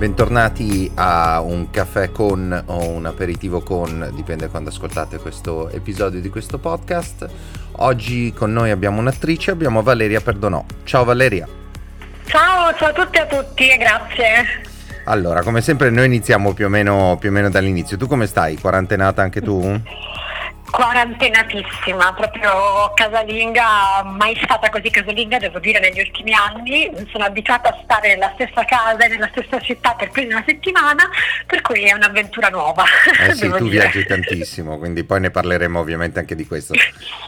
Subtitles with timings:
[0.00, 6.30] Bentornati a un caffè con o un aperitivo con, dipende quando ascoltate questo episodio di
[6.30, 7.28] questo podcast.
[7.72, 10.64] Oggi con noi abbiamo un'attrice, abbiamo Valeria Perdonò.
[10.84, 11.46] Ciao Valeria.
[12.24, 14.62] Ciao, ciao a tutti e a tutti e grazie.
[15.04, 17.98] Allora, come sempre noi iniziamo più o meno, più o meno dall'inizio.
[17.98, 18.56] Tu come stai?
[18.56, 19.78] Quarantenata anche tu?
[20.70, 27.80] Quarantenatissima, proprio casalinga, mai stata così casalinga devo dire negli ultimi anni, sono abituata a
[27.82, 31.08] stare nella stessa casa e nella stessa città per più di una settimana,
[31.46, 32.84] per cui è un'avventura nuova.
[33.26, 33.90] Eh sì, tu dire.
[33.90, 36.74] viaggi tantissimo, quindi poi ne parleremo ovviamente anche di questo.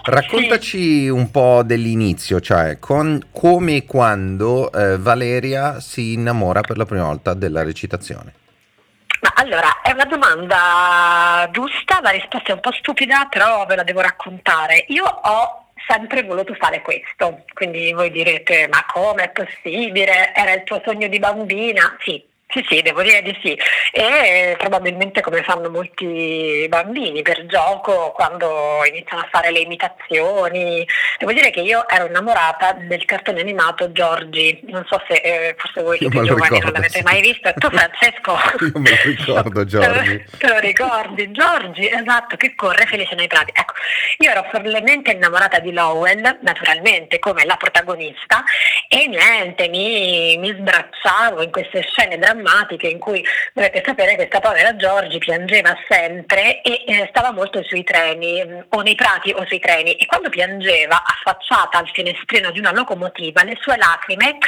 [0.04, 1.08] Raccontaci sì.
[1.08, 7.04] un po' dell'inizio, cioè con, come e quando eh, Valeria si innamora per la prima
[7.04, 8.34] volta della recitazione.
[9.34, 14.00] Allora, è una domanda giusta, la risposta è un po' stupida, però ve la devo
[14.00, 14.84] raccontare.
[14.88, 20.34] Io ho sempre voluto fare questo, quindi voi direte, ma come è possibile?
[20.34, 21.96] Era il tuo sogno di bambina?
[22.00, 23.58] Sì, sì, sì, devo dire di sì.
[23.92, 30.86] E probabilmente come fanno molti bambini per gioco quando iniziano a fare le imitazioni.
[31.18, 34.60] Devo dire che io ero innamorata del cartone animato Giorgi.
[34.64, 37.02] Non so se eh, forse voi siete giovani ricordo, non l'avete sì.
[37.02, 37.48] mai visto.
[37.48, 38.36] E tu Francesco?
[38.66, 40.24] io me lo ricordo Giorgi.
[40.30, 41.30] te, te lo ricordi?
[41.30, 43.50] Giorgi, esatto, che corre felice nei prati.
[43.54, 43.72] Ecco,
[44.18, 48.44] io ero follemente innamorata di Lowell, naturalmente come la protagonista,
[48.88, 54.28] e niente, mi, mi sbracciavo in queste scene drammatiche drammatiche in cui dovete sapere che
[54.28, 59.30] questa povera Giorgi piangeva sempre e eh, stava molto sui treni mm, o nei prati
[59.30, 64.38] o sui treni e quando piangeva affacciata al finestrino di una locomotiva le sue lacrime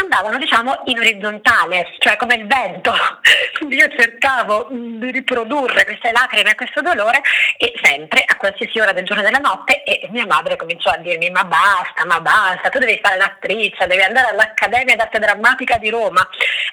[0.00, 2.94] andavano diciamo in orizzontale, cioè come il vento.
[3.68, 7.20] Io cercavo mm, di riprodurre queste lacrime e questo dolore
[7.56, 10.96] e sempre a qualsiasi ora del giorno e della notte e mia madre cominciò a
[10.96, 15.90] dirmi ma basta, ma basta, tu devi fare l'attrice, devi andare all'Accademia d'Arte Drammatica di
[15.90, 16.26] Roma.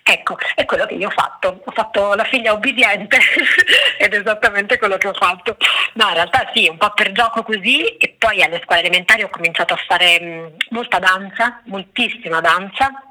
[0.04, 1.62] Ecco, è quello che io ho fatto.
[1.66, 3.18] Ho fatto la figlia obbediente
[3.98, 5.58] ed è esattamente quello che ho fatto.
[5.94, 9.30] No, in realtà sì, un po' per gioco così e poi alle scuole elementari ho
[9.30, 13.07] cominciato a fare mh, molta danza, moltissima danza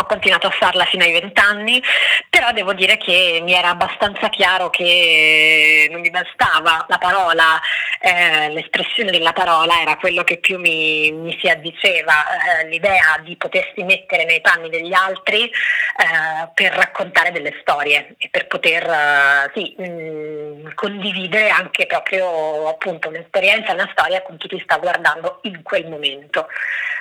[0.00, 1.82] ho continuato a farla fino ai vent'anni,
[2.28, 7.60] però devo dire che mi era abbastanza chiaro che non mi bastava la parola,
[8.00, 13.36] eh, l'espressione della parola era quello che più mi, mi si addiceva, eh, l'idea di
[13.36, 19.50] potersi mettere nei panni degli altri eh, per raccontare delle storie e per poter eh,
[19.54, 25.40] sì, mh, mm, condividere anche proprio appunto un'esperienza, una storia con chi ti sta guardando
[25.42, 26.46] in quel momento.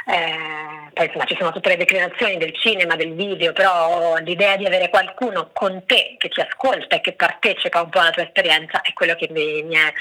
[0.10, 4.66] Eh, poi insomma ci sono tutte le declinazioni del cinema, del video, però l'idea di
[4.66, 8.82] avere qualcuno con te che ti ascolta e che partecipa un po' alla tua esperienza
[8.82, 9.94] è quello che mi, mi è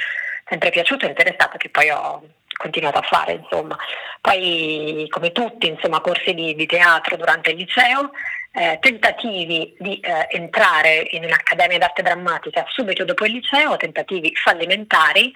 [0.48, 2.22] sempre piaciuto e interessato, che poi ho
[2.56, 3.76] continuato a fare, insomma.
[4.22, 8.10] Poi come tutti, insomma, corsi di, di teatro durante il liceo,
[8.52, 15.30] eh, tentativi di eh, entrare in un'accademia d'arte drammatica subito dopo il liceo, tentativi fallimentari,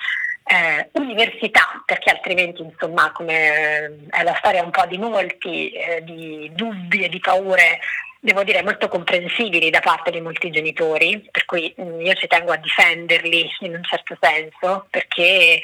[0.44, 6.02] eh, università, perché altrimenti insomma come eh, è la storia un po' di molti, eh,
[6.02, 7.80] di dubbi e di paure,
[8.20, 12.26] devo dire molto comprensibili da parte di molti genitori, per cui mh, mm, io ci
[12.26, 15.60] tengo a difenderli in un certo senso, perché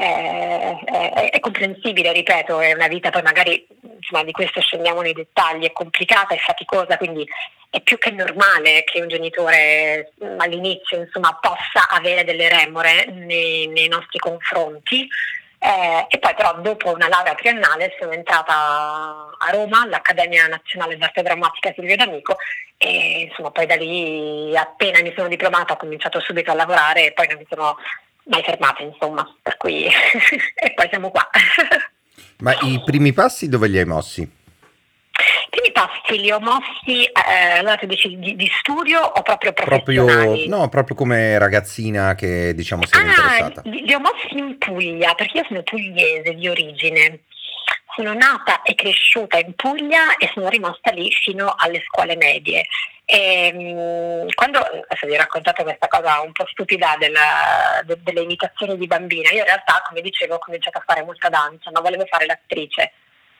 [0.00, 5.12] è, è, è, comprensibile, ripeto, è una vita poi magari insomma, di questo scendiamo nei
[5.12, 7.28] dettagli, è complicata, è faticosa, quindi
[7.68, 13.66] è più che normale che un genitore mm, all'inizio insomma, possa avere delle remore nei,
[13.66, 15.06] nei nostri confronti.
[15.62, 18.54] Eh, e poi però dopo una laurea triennale sono entrata
[19.36, 22.36] a Roma all'Accademia Nazionale d'Arte Drammatica Silvio D'Amico
[22.78, 27.12] e insomma poi da lì appena mi sono diplomata ho cominciato subito a lavorare e
[27.12, 27.76] poi non mi sono
[28.30, 29.84] mai fermata insomma, per cui
[30.54, 31.28] e poi siamo qua.
[32.40, 34.22] Ma i primi passi dove li hai mossi?
[34.22, 39.52] I primi passi li ho mossi, eh, allora tu dici di, di, studio o proprio
[39.52, 40.46] professionali?
[40.46, 43.62] Proprio, no, proprio come ragazzina che diciamo sei ah, interessata.
[43.64, 47.20] Li, li ho mossi in Puglia, perché io sono pugliese di origine.
[48.00, 52.64] Sono nata e cresciuta in Puglia e sono rimasta lì fino alle scuole medie.
[53.04, 58.22] E, ehm, quando adesso vi ho raccontato questa cosa un po' stupida della, de, delle
[58.22, 61.80] imitazioni di bambina, io in realtà, come dicevo, ho cominciato a fare molta danza, ma
[61.80, 62.92] volevo fare l'attrice.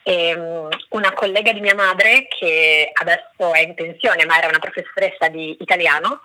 [0.03, 4.59] E, um, una collega di mia madre, che adesso è in pensione, ma era una
[4.59, 6.21] professoressa di italiano,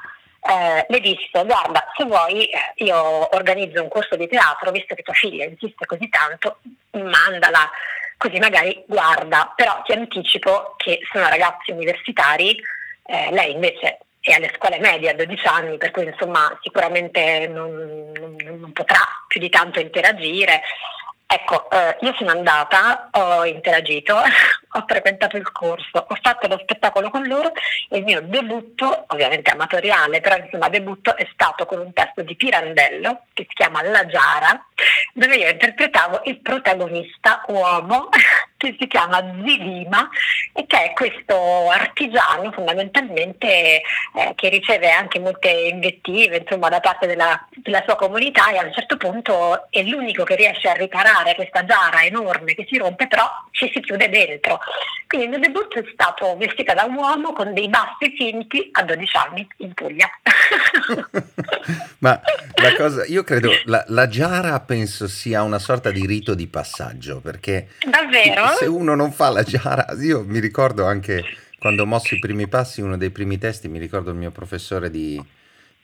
[0.47, 5.01] eh, le disse guarda se vuoi eh, io organizzo un corso di teatro visto che
[5.01, 6.59] tua figlia insiste così tanto
[6.91, 7.67] mandala
[8.17, 12.59] così magari guarda però ti anticipo che sono ragazzi universitari
[13.07, 13.99] eh, lei invece
[14.31, 18.97] è alle scuole medie a 12 anni, per cui insomma sicuramente non, non, non, potrà
[19.27, 20.63] più di tanto interagire.
[21.27, 27.09] Ecco, eh, io sono andata, ho interagito, ho frequentato il corso, ho fatto lo spettacolo
[27.09, 27.51] con loro
[27.89, 32.35] e il mio debutto, ovviamente amatoriale, però insomma debutto è stato con un testo di
[32.35, 34.65] Pirandello che si chiama La Giara,
[35.13, 38.09] dove io interpretavo il protagonista uomo
[38.65, 40.09] che si chiama Zilima
[40.53, 43.81] e che è questo artigiano fondamentalmente eh,
[44.35, 48.73] che riceve anche molte invettive insomma, da parte della, della, sua comunità e a un
[48.73, 53.29] certo punto è l'unico che riesce a riparare questa giara enorme che si rompe però
[53.51, 54.59] ci si chiude dentro.
[55.07, 58.83] Quindi il mio debutto è stato vestita da un uomo con dei baffi finti a
[58.83, 60.09] 12 anni in Puglia.
[61.99, 62.19] Ma
[62.55, 67.19] la cosa, io credo, la, la giara penso sia una sorta di rito di passaggio
[67.21, 68.47] perché Davvero?
[68.57, 71.23] Se uno non fa la giara, io mi ricordo anche
[71.59, 74.89] quando ho mosso i primi passi, uno dei primi testi, mi ricordo il mio professore
[74.89, 75.23] di,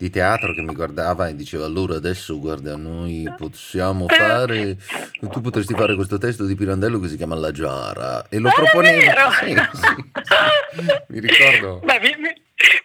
[0.02, 4.78] di teatro che mi guardava e diceva allora adesso guarda noi possiamo fare
[5.30, 8.26] tu potresti fare questo testo di Pirandello che si chiama La Giara.
[8.30, 9.84] E lo proponeva sì, sì,
[10.24, 10.92] sì.
[11.08, 11.80] mi ricordo.
[11.84, 12.16] Beh, mi,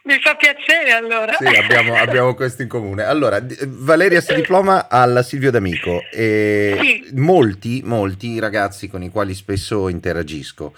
[0.04, 1.32] mi, fa piacere allora.
[1.32, 3.04] Sì abbiamo, abbiamo, questo in comune.
[3.04, 9.88] Allora Valeria si diploma alla Silvio D'Amico e molti molti ragazzi con i quali spesso
[9.88, 10.74] interagisco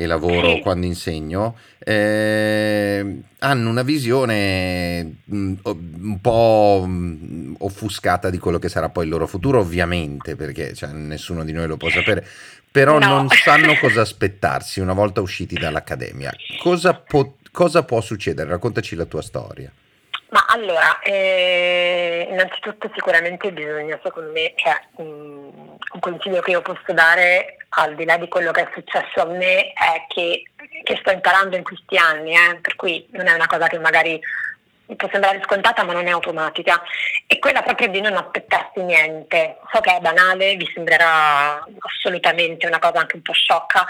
[0.00, 0.60] e lavoro sì.
[0.60, 8.88] quando insegno, eh, hanno una visione mm, un po' mm, offuscata di quello che sarà
[8.88, 12.26] poi il loro futuro, ovviamente, perché cioè, nessuno di noi lo può sapere,
[12.70, 13.08] però no.
[13.08, 16.32] non sanno cosa aspettarsi una volta usciti dall'accademia.
[16.62, 18.48] Cosa, po- cosa può succedere?
[18.48, 19.70] Raccontaci la tua storia.
[20.30, 26.90] Ma allora, eh, innanzitutto sicuramente bisogna, secondo me, cioè, mh, un consiglio che io posso
[26.94, 30.42] dare al di là di quello che è successo a me è che,
[30.82, 34.20] che sto imparando in questi anni, eh, per cui non è una cosa che magari
[34.96, 36.82] può sembrare scontata ma non è automatica,
[37.26, 39.58] è quella proprio di non aspettarsi niente.
[39.72, 43.86] So che è banale, vi sembrerà assolutamente una cosa anche un po' sciocca,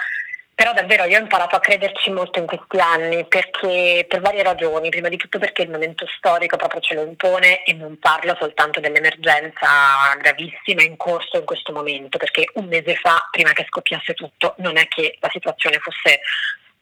[0.61, 4.91] però davvero io ho imparato a crederci molto in questi anni perché per varie ragioni,
[4.91, 8.79] prima di tutto perché il momento storico proprio ce lo impone e non parlo soltanto
[8.79, 14.53] dell'emergenza gravissima in corso in questo momento, perché un mese fa, prima che scoppiasse tutto,
[14.59, 16.21] non è che la situazione fosse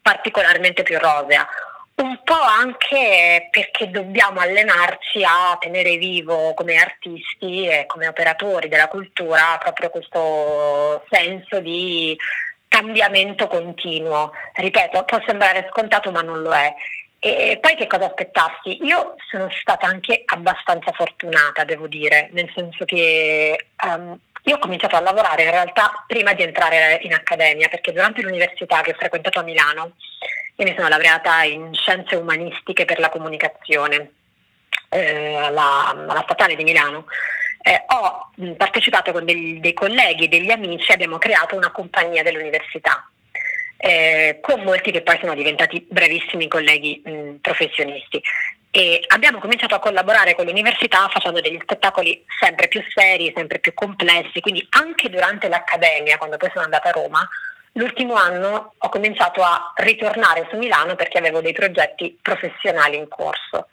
[0.03, 1.47] particolarmente più rosea.
[2.03, 8.89] Un po' anche perché dobbiamo allenarci a tenere vivo come artisti e come operatori della
[8.89, 12.17] cultura proprio questo senso di
[12.79, 14.33] cambiamento continuo.
[14.55, 16.73] Ripeto, può sembrare scontato ma non lo è.
[17.21, 18.85] E poi che cosa aspettarsi?
[18.85, 24.95] Io sono stata anche abbastanza fortunata, devo dire, nel senso che um, io ho cominciato
[24.95, 29.41] a lavorare in realtà prima di entrare in accademia, perché durante l'università che ho frequentato
[29.41, 29.93] a Milano,
[30.55, 34.13] io mi sono laureata in scienze umanistiche per la comunicazione
[34.91, 37.07] eh, alla, alla Statale di Milano
[37.69, 43.07] eh, ho partecipato con dei, dei colleghi e degli amici, abbiamo creato una compagnia dell'università.
[43.77, 48.21] Eh, con molti che poi sono diventati bravissimi colleghi mh, professionisti
[48.73, 53.75] e abbiamo cominciato a collaborare con l'università facendo degli spettacoli sempre più seri, sempre più
[53.75, 57.29] complessi, quindi anche durante l'accademia, quando poi sono andata a Roma,
[57.73, 63.69] l'ultimo anno ho cominciato a ritornare su Milano perché avevo dei progetti professionali in corso.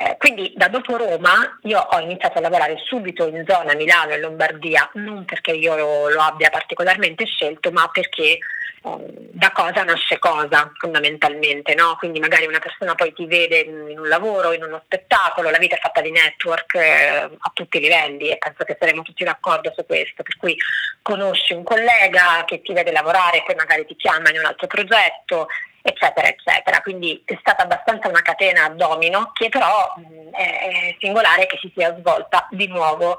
[0.00, 4.20] Eh, quindi da dopo Roma io ho iniziato a lavorare subito in zona Milano e
[4.20, 8.38] Lombardia, non perché io lo, lo abbia particolarmente scelto, ma perché
[8.82, 11.96] da cosa nasce cosa fondamentalmente, no?
[11.98, 15.76] quindi magari una persona poi ti vede in un lavoro, in uno spettacolo, la vita
[15.76, 19.72] è fatta di network eh, a tutti i livelli e penso che saremo tutti d'accordo
[19.74, 20.56] su questo, per cui
[21.02, 25.48] conosci un collega che ti vede lavorare poi magari ti chiama in un altro progetto,
[25.82, 26.80] eccetera, eccetera.
[26.82, 31.72] Quindi è stata abbastanza una catena a domino che però mh, è, singolare che si
[31.74, 33.18] sia svolta di nuovo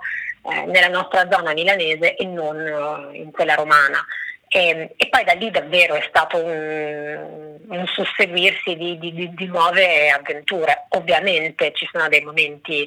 [0.52, 4.06] eh, nella nostra zona milanese e non uh, in quella romana.
[4.52, 10.10] E, e, poi da lì davvero è stato un, un susseguirsi di, di, di, nuove
[10.10, 10.88] avventure.
[10.90, 12.84] Ovviamente ci sono dei momenti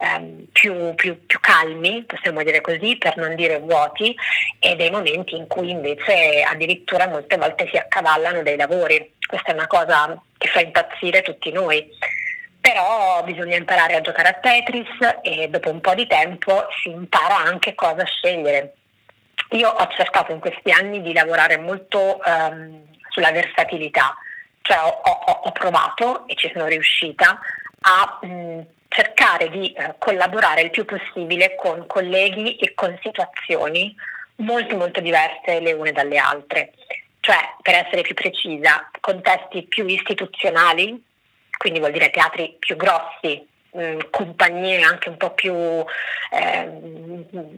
[0.00, 4.16] ehm, più, più, più, calmi, possiamo dire così, per non dire vuoti,
[4.58, 9.12] e dei momenti in cui invece addirittura molte volte si accavallano dei lavori.
[9.26, 11.86] Questa è una cosa che fa impazzire tutti noi.
[12.58, 14.88] Però bisogna imparare a giocare a Tetris
[15.20, 18.76] e dopo un po' di tempo si impara anche cosa scegliere.
[19.52, 24.16] Io ho cercato in questi anni di lavorare molto um, sulla versatilità,
[24.62, 27.38] cioè ho, ho, ho, provato e ci sono riuscita
[27.80, 33.94] a mh, cercare di eh, collaborare il più possibile con colleghi e con situazioni
[34.36, 36.72] molto molto diverse le une dalle altre.
[37.20, 41.02] Cioè, per essere più precisa, contesti più istituzionali,
[41.58, 46.70] quindi vuol dire teatri più grossi, mh, compagnie anche un po' più, eh,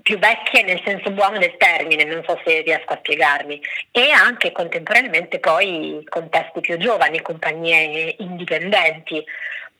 [0.02, 4.52] più, vecchie nel senso buono del termine, non so se riesco a spiegarmi, e anche
[4.52, 9.24] contemporaneamente poi contesti più giovani, compagnie indipendenti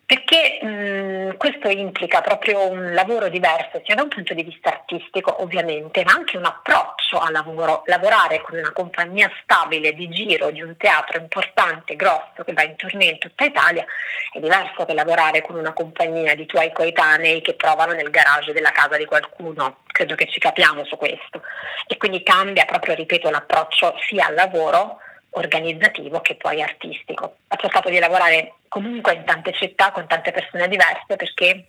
[0.06, 5.42] perché mh, questo implica proprio un lavoro diverso, sia da un punto di vista artistico
[5.42, 7.82] ovviamente, ma anche un approccio al lavoro.
[7.87, 12.76] Lavorare con una compagnia stabile di giro di un teatro importante, grosso, che va in
[12.76, 13.84] tournée in tutta Italia,
[14.32, 18.73] è diverso che lavorare con una compagnia di tuoi coetanei che provano nel garage della
[18.73, 19.78] casa di qualcuno.
[19.87, 21.42] Credo che ci capiamo su questo.
[21.87, 24.99] E quindi cambia proprio, ripeto, l'approccio sia al lavoro
[25.30, 27.37] organizzativo che poi artistico.
[27.49, 31.66] Ho cercato di lavorare comunque in tante città con tante persone diverse perché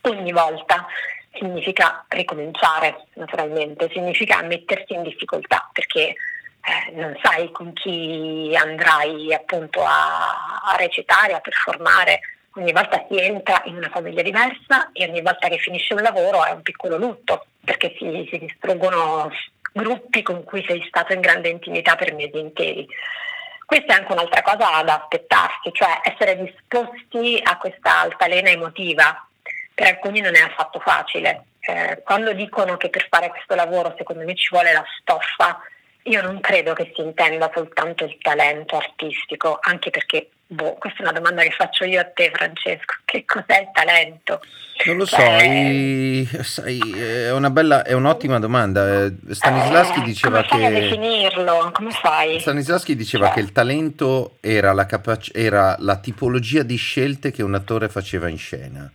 [0.00, 0.84] ogni volta
[1.32, 9.84] significa ricominciare naturalmente, significa mettersi in difficoltà perché eh, non sai con chi andrai appunto
[9.84, 12.18] a, a recitare, a performare,
[12.56, 16.44] ogni volta si entra in una famiglia diversa e ogni volta che finisce un lavoro
[16.44, 19.30] è un piccolo lutto perché si, si distruggono
[19.72, 22.88] gruppi con cui sei stato in grande intimità per mesi interi.
[23.74, 29.26] Questa è anche un'altra cosa da aspettarsi, cioè essere disposti a questa altalena emotiva.
[29.74, 31.46] Per alcuni non è affatto facile.
[31.58, 35.60] Eh, quando dicono che per fare questo lavoro secondo me ci vuole la stoffa,
[36.02, 41.02] io non credo che si intenda soltanto il talento artistico, anche perché Boh, questa è
[41.02, 42.94] una domanda che faccio io a te, Francesco.
[43.04, 44.40] Che cos'è il talento?
[44.86, 46.26] Non lo so, cioè...
[46.42, 49.04] sai, è, una bella, è un'ottima domanda.
[49.04, 50.68] Eh, Stanislaschi eh, diceva come che.
[50.68, 51.70] Come definirlo?
[51.72, 52.40] Come fai?
[52.40, 53.34] Stanislaschi diceva cioè...
[53.34, 58.28] che il talento era la, capac- era la tipologia di scelte che un attore faceva
[58.28, 58.90] in scena.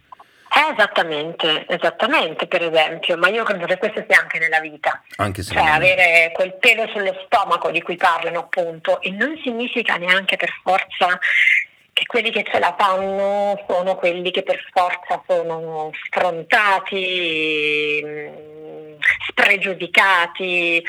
[0.59, 5.01] Eh, esattamente, esattamente, per esempio, ma io credo che questo sia anche nella vita.
[5.15, 9.95] Anche se cioè, avere quel pelo sullo stomaco di cui parlano, appunto, e non significa
[9.95, 11.17] neanche per forza
[11.93, 18.97] che quelli che ce la fanno sono quelli che per forza sono sfrontati, mm,
[19.29, 20.77] spregiudicati.
[20.77, 20.83] Eh,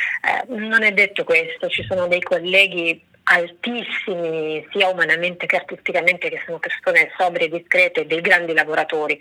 [0.49, 6.59] non è detto questo, ci sono dei colleghi altissimi sia umanamente che artisticamente che sono
[6.59, 9.17] persone sobrie, discrete, dei grandi lavoratori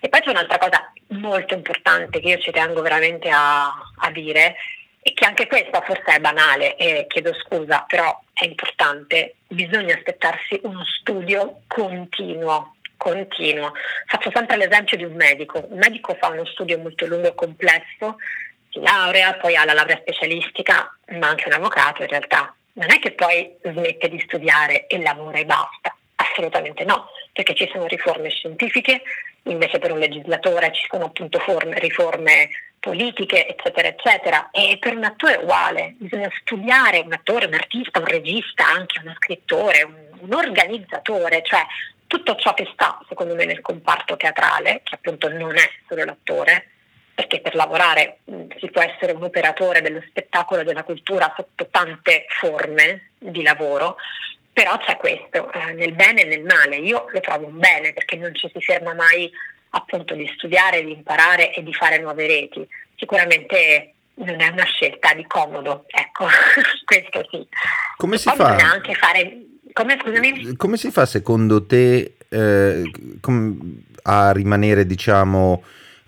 [0.00, 3.66] e poi c'è un'altra cosa molto importante che io ci tengo veramente a,
[3.98, 4.56] a dire,
[5.00, 10.58] e che anche questa forse è banale, e chiedo scusa, però è importante, bisogna aspettarsi
[10.64, 13.72] uno studio continuo, continuo.
[14.06, 18.16] Faccio sempre l'esempio di un medico, un medico fa uno studio molto lungo e complesso,
[18.70, 22.52] si laurea, poi ha la laurea specialistica, ma anche un avvocato in realtà.
[22.72, 27.68] Non è che poi smette di studiare e lavora e basta, assolutamente no, perché ci
[27.72, 29.02] sono riforme scientifiche,
[29.46, 32.48] invece per un legislatore ci sono appunto forme, riforme
[32.78, 34.50] politiche, eccetera, eccetera.
[34.50, 39.00] E per un attore è uguale, bisogna studiare un attore, un artista, un regista, anche
[39.02, 41.64] uno scrittore, un, un organizzatore, cioè
[42.06, 46.68] tutto ciò che sta, secondo me, nel comparto teatrale, che appunto non è solo l'attore,
[47.14, 51.66] perché per lavorare mh, si può essere un operatore dello spettacolo e della cultura sotto
[51.70, 53.96] tante forme di lavoro,
[54.56, 56.76] però c'è questo, eh, nel bene e nel male.
[56.76, 59.30] Io lo trovo un bene perché non ci si ferma mai
[59.70, 62.66] appunto di studiare, di imparare e di fare nuove reti.
[62.96, 66.24] Sicuramente non è una scelta di comodo, ecco,
[66.86, 67.46] questo sì.
[67.98, 68.56] Come si fa?
[68.56, 69.42] anche fare...
[69.74, 69.98] Come,
[70.56, 72.90] come si fa secondo te eh,
[74.04, 75.62] a rimanere, diciamo,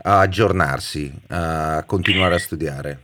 [0.05, 3.01] a aggiornarsi, a continuare a studiare?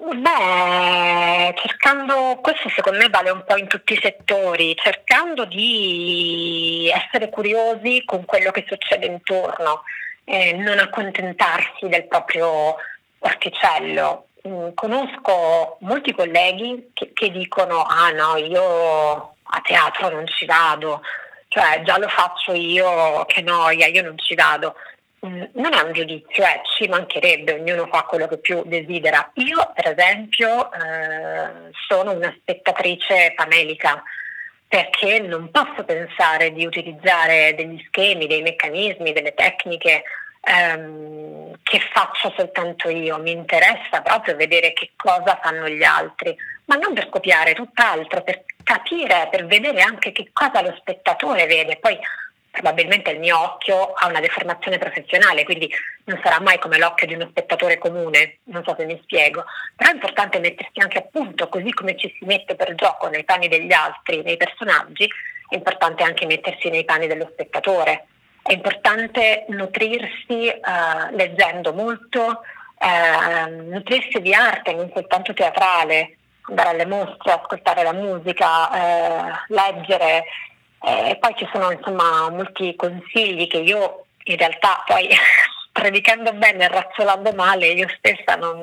[0.00, 7.28] Beh, cercando, questo secondo me vale un po' in tutti i settori, cercando di essere
[7.28, 9.82] curiosi con quello che succede intorno,
[10.22, 12.76] eh, non accontentarsi del proprio
[13.18, 14.28] orticello.
[14.46, 18.62] Mm, conosco molti colleghi che, che dicono ah no, io
[19.42, 21.00] a teatro non ci vado,
[21.48, 24.76] cioè già lo faccio io, che noia, io non ci vado.
[25.26, 29.30] Mm, non è un giudizio, eh, ci mancherebbe, ognuno fa quello che più desidera.
[29.34, 34.00] Io, per esempio, eh, sono una spettatrice famelica
[34.68, 40.04] perché non posso pensare di utilizzare degli schemi, dei meccanismi, delle tecniche
[40.42, 43.18] ehm, che faccio soltanto io.
[43.18, 48.44] Mi interessa proprio vedere che cosa fanno gli altri, ma non per copiare, tutt'altro, per
[48.62, 51.78] capire, per vedere anche che cosa lo spettatore vede.
[51.78, 51.98] Poi
[52.58, 55.72] probabilmente il mio occhio ha una deformazione professionale, quindi
[56.04, 59.44] non sarà mai come l'occhio di uno spettatore comune, non so se mi spiego,
[59.76, 63.24] però è importante mettersi anche a punto, così come ci si mette per gioco nei
[63.24, 65.08] panni degli altri, nei personaggi,
[65.48, 68.06] è importante anche mettersi nei panni dello spettatore.
[68.42, 70.60] È importante nutrirsi eh,
[71.12, 72.42] leggendo molto,
[72.78, 76.16] eh, nutrirsi di arte, non soltanto teatrale,
[76.48, 80.24] andare alle mostre, ascoltare la musica, eh, leggere,
[80.80, 85.08] e poi ci sono insomma molti consigli che io in realtà poi
[85.72, 88.62] predicando bene e razzolando male io stessa non,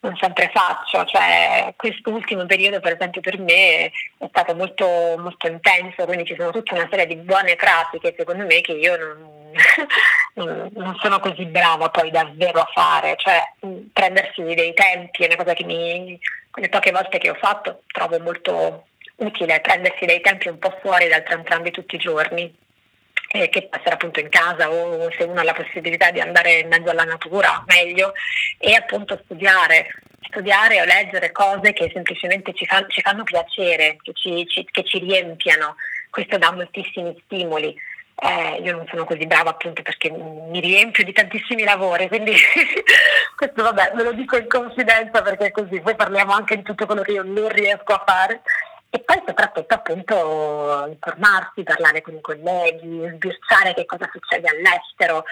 [0.00, 4.86] non sempre faccio, cioè quest'ultimo periodo per esempio per me è stato molto,
[5.18, 8.96] molto intenso, quindi ci sono tutta una serie di buone pratiche secondo me che io
[8.96, 13.42] non, non sono così brava poi davvero a fare, cioè
[13.92, 16.18] prendersi dei tempi è una cosa che mi,
[16.54, 18.86] le poche volte che ho fatto trovo molto
[19.20, 22.52] utile, prendersi dei tempi un po' fuori dal tram tram di tutti i giorni
[23.32, 26.60] eh, che può essere appunto in casa o se uno ha la possibilità di andare
[26.60, 28.12] in mezzo alla natura, meglio,
[28.58, 29.88] e appunto studiare,
[30.28, 34.84] studiare o leggere cose che semplicemente ci, fan, ci fanno piacere, che ci, ci, che
[34.84, 35.76] ci, riempiano.
[36.10, 37.74] Questo dà moltissimi stimoli.
[38.22, 42.34] Eh, io non sono così brava appunto perché mi riempio di tantissimi lavori, quindi
[43.34, 47.00] questo vabbè ve lo dico in confidenza perché così poi parliamo anche di tutto quello
[47.00, 48.42] che io non riesco a fare
[48.90, 55.24] e poi soprattutto appunto informarsi, parlare con i colleghi, sbirciare che cosa succede all'estero.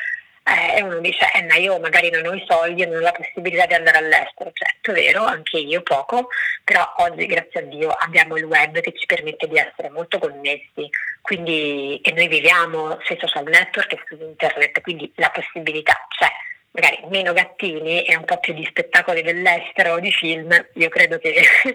[0.45, 3.13] Eh, e uno dice, eh ma io magari non ho i soldi, non ho la
[3.13, 4.51] possibilità di andare all'estero.
[4.53, 6.29] Certo, è vero, anche io poco,
[6.65, 10.89] però oggi grazie a Dio abbiamo il web che ci permette di essere molto connessi,
[11.21, 16.29] quindi, e noi viviamo sui social network e su internet, quindi la possibilità c'è
[16.79, 21.19] magari meno gattini e un po' più di spettacoli dell'estero o di film, io credo
[21.19, 21.43] che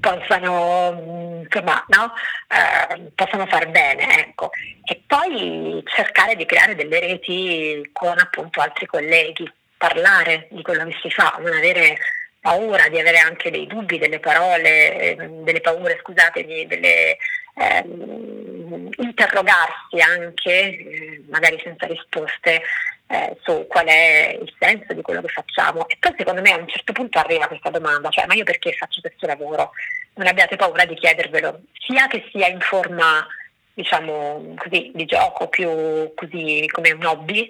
[0.00, 2.12] possano, mm, insomma, no?
[2.48, 4.20] eh, possano far bene.
[4.20, 4.50] Ecco.
[4.84, 10.96] E poi cercare di creare delle reti con appunto altri colleghi, parlare di quello che
[11.02, 11.98] si fa, non avere
[12.40, 17.16] paura di avere anche dei dubbi, delle parole, ehm, delle paure, scusatemi, delle,
[17.56, 18.63] ehm,
[18.96, 22.62] interrogarsi anche, eh, magari senza risposte,
[23.06, 25.88] eh, su qual è il senso di quello che facciamo.
[25.88, 28.72] E poi secondo me a un certo punto arriva questa domanda, cioè ma io perché
[28.72, 29.72] faccio questo lavoro?
[30.14, 33.26] Non abbiate paura di chiedervelo, sia che sia in forma
[33.74, 37.48] diciamo così di gioco, più così come un hobby,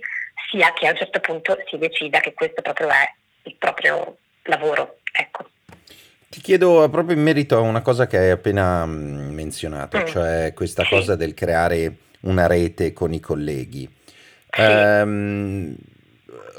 [0.50, 3.12] sia che a un certo punto si decida che questo proprio è
[3.44, 4.98] il proprio lavoro.
[5.12, 5.50] Ecco.
[6.34, 10.06] Ti chiedo proprio in merito a una cosa che hai appena mm, menzionato, mm.
[10.06, 10.88] cioè questa sì.
[10.88, 13.88] cosa del creare una rete con i colleghi.
[14.50, 15.76] Ehm,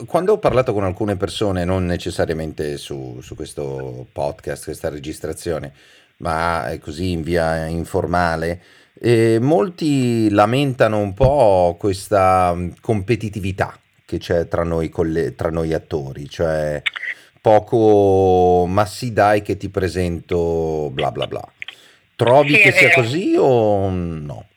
[0.06, 5.74] quando ho parlato con alcune persone, non necessariamente su, su questo podcast, questa registrazione,
[6.20, 8.62] ma così in via informale,
[8.98, 15.74] eh, molti lamentano un po' questa mm, competitività che c'è tra noi, colle- tra noi
[15.74, 16.82] attori, cioè
[17.46, 21.48] poco ma sì dai che ti presento bla bla bla.
[22.16, 24.48] Trovi sì, che sia così o no?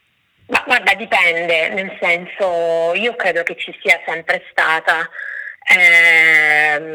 [0.47, 5.07] Ma guarda, dipende, nel senso io credo che ci sia sempre stata,
[5.71, 6.87] ehm,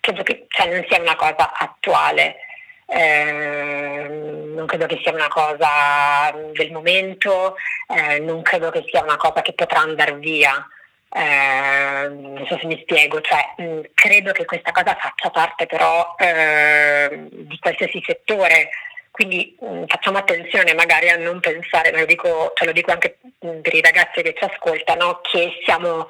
[0.00, 2.36] credo che cioè, non sia una cosa attuale,
[2.86, 7.56] ehm, non credo che sia una cosa del momento,
[7.88, 10.66] eh, non credo che sia una cosa che potrà andare via.
[11.08, 16.14] Eh, non so se mi spiego, cioè, mh, credo che questa cosa faccia parte però
[16.18, 18.70] eh, di qualsiasi settore,
[19.10, 23.18] quindi mh, facciamo attenzione magari a non pensare, ma lo dico, ce lo dico anche
[23.38, 26.08] per i ragazzi che ci ascoltano, che siamo,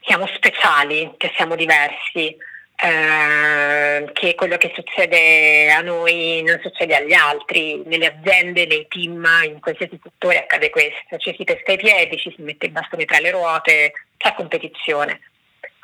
[0.00, 2.36] siamo speciali, che siamo diversi,
[2.76, 9.24] eh, che quello che succede a noi non succede agli altri, nelle aziende, nei team,
[9.44, 13.04] in qualsiasi settore accade questo, ci si pesca i piedi, ci si mette i bastoni
[13.04, 15.20] tra le ruote, c'è competizione.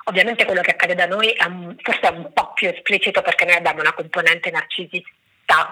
[0.05, 3.44] Ovviamente quello che accade da noi è un, forse è un po' più esplicito perché
[3.44, 5.12] noi abbiamo una componente narcisista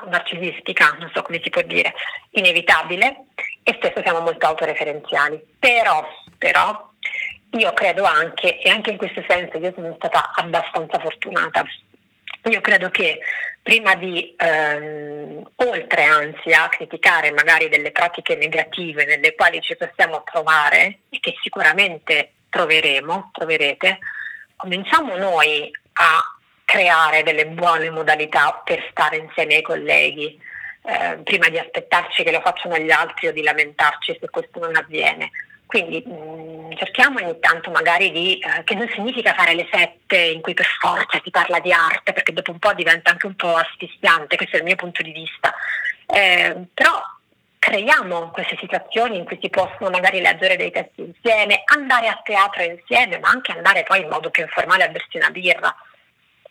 [0.09, 1.93] narcisistica, non so come si può dire,
[2.31, 3.27] inevitabile
[3.63, 5.39] e spesso siamo molto autoreferenziali.
[5.59, 6.07] Però,
[6.39, 6.93] però
[7.51, 11.65] io credo anche, e anche in questo senso io sono stata abbastanza fortunata,
[12.45, 13.19] io credo che
[13.63, 20.23] prima di, ehm, oltre anzi a criticare magari delle pratiche negative nelle quali ci possiamo
[20.23, 23.99] trovare e che sicuramente troveremo, troverete,
[24.55, 26.23] cominciamo noi a
[26.65, 30.41] creare delle buone modalità per stare insieme ai colleghi,
[30.85, 34.77] eh, prima di aspettarci che lo facciano gli altri o di lamentarci se questo non
[34.77, 35.31] avviene.
[35.67, 40.17] Quindi mh, mm, cerchiamo ogni tanto magari di, eh, che non significa fare le sette
[40.17, 43.35] in cui per forza si parla di arte, perché dopo un po' diventa anche un
[43.35, 45.53] po' asfissiante, questo è il mio punto di vista.
[46.07, 47.03] Eh, però
[47.59, 52.63] creiamo queste situazioni in cui si possono magari leggere dei testi insieme, andare a teatro
[52.63, 55.75] insieme, ma anche andare poi in modo più informale a bersi una birra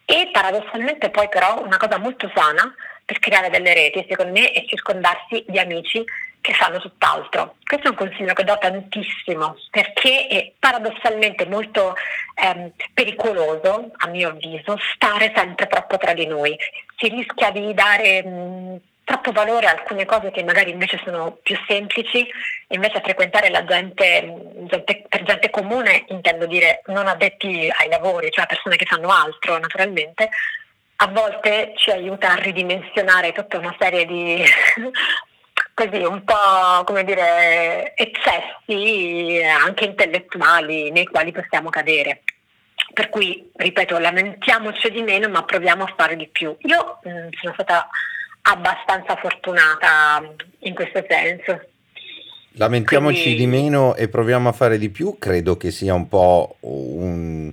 [0.06, 2.74] e paradossalmente poi però una cosa molto sana
[3.04, 6.04] per creare delle reti secondo me è circondarsi di amici
[6.46, 7.56] che fanno tutt'altro.
[7.64, 11.96] Questo è un consiglio che do tantissimo perché è paradossalmente molto
[12.36, 16.56] ehm, pericoloso, a mio avviso, stare sempre troppo tra di noi.
[16.98, 21.58] Si rischia di dare mh, troppo valore a alcune cose che magari invece sono più
[21.68, 22.28] semplici,
[22.68, 28.30] invece a frequentare la gente, gente, per gente comune intendo dire non addetti ai lavori,
[28.30, 30.30] cioè persone che fanno altro naturalmente,
[30.98, 34.44] a volte ci aiuta a ridimensionare tutta una serie di
[35.76, 42.24] così un po' come dire eccessi anche intellettuali nei quali possiamo cadere.
[42.94, 46.56] Per cui, ripeto, lamentiamoci di meno, ma proviamo a fare di più.
[46.62, 47.90] Io mh, mm, sono stata
[48.44, 50.24] abbastanza fortunata
[50.60, 51.62] in questo senso.
[52.54, 53.40] Lamentiamoci Quindi...
[53.40, 57.52] di meno e proviamo a fare di più, credo che sia un po' un,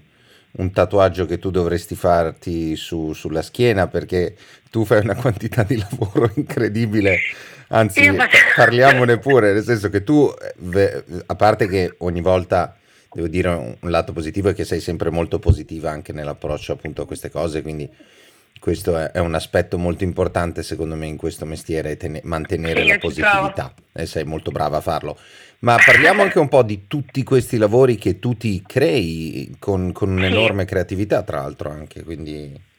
[0.53, 4.37] un tatuaggio che tu dovresti farti su, sulla schiena perché
[4.71, 7.19] tu fai una quantità di lavoro incredibile.
[7.69, 8.11] Anzi,
[8.55, 10.31] parliamone pure, nel senso che tu,
[11.27, 12.77] a parte che ogni volta
[13.11, 13.49] devo dire
[13.81, 17.63] un lato positivo è che sei sempre molto positiva anche nell'approccio appunto a queste cose,
[17.63, 17.89] quindi
[18.59, 22.99] questo è, un aspetto molto importante secondo me in questo mestiere, ten- mantenere sì, la
[22.99, 25.19] positività e sei molto brava a farlo.
[25.63, 30.11] Ma parliamo anche un po' di tutti questi lavori che tu ti crei con, con
[30.11, 30.69] un'enorme sì.
[30.69, 32.71] creatività tra l'altro anche, quindi...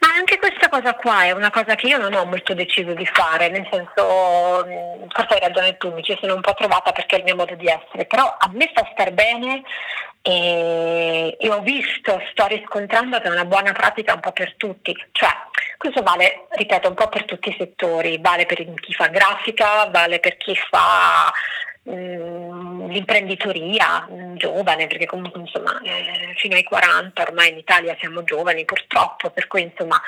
[0.00, 3.06] Ma anche questa cosa qua è una cosa che io non ho molto deciso di
[3.06, 7.14] fare, nel senso, mm, forse hai ragione tu, mi ci sono un po' trovata perché
[7.14, 9.62] è il mio modo di essere, però a me fa star bene
[10.20, 14.92] e, e ho visto, sto riscontrando che è una buona pratica un po' per tutti,
[15.12, 15.30] cioè
[15.78, 20.18] questo vale, ripeto, un po' per tutti i settori, vale per chi fa grafica, vale
[20.18, 21.32] per chi fa
[21.86, 28.24] Mm, l'imprenditoria mm, giovane, perché comunque insomma eh, fino ai 40 ormai in Italia siamo
[28.24, 30.00] giovani purtroppo, per cui insomma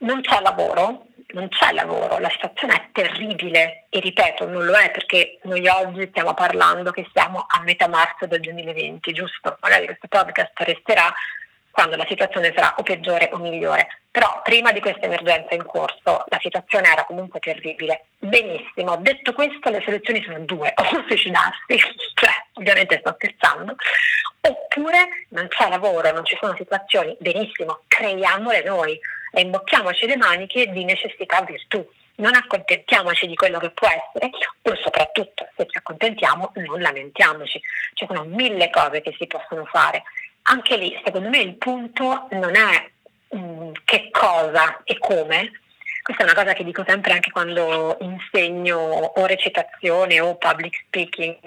[0.00, 4.90] non c'è lavoro, non c'è lavoro, la situazione è terribile e ripeto non lo è
[4.90, 9.56] perché noi oggi stiamo parlando che siamo a metà marzo del 2020, giusto?
[9.62, 11.10] Magari questo podcast resterà
[11.72, 13.88] quando la situazione sarà o peggiore o migliore.
[14.10, 18.04] Però prima di questa emergenza in corso la situazione era comunque terribile.
[18.18, 21.78] Benissimo, detto questo le soluzioni sono due, o suicidarsi,
[22.14, 23.74] cioè ovviamente sto scherzando,
[24.42, 28.98] oppure non c'è lavoro, non ci sono situazioni, benissimo, creiamole noi
[29.32, 31.84] e imbocchiamoci le maniche di necessità virtù.
[32.14, 34.30] Non accontentiamoci di quello che può essere,
[34.62, 37.58] o soprattutto se ci accontentiamo non lamentiamoci.
[37.94, 40.02] Ci sono mille cose che si possono fare
[40.42, 42.90] anche lì secondo me il punto non è
[43.30, 45.60] mh, mm, che cosa e come,
[46.02, 51.38] questa è una cosa che dico sempre anche quando insegno o recitazione o public speaking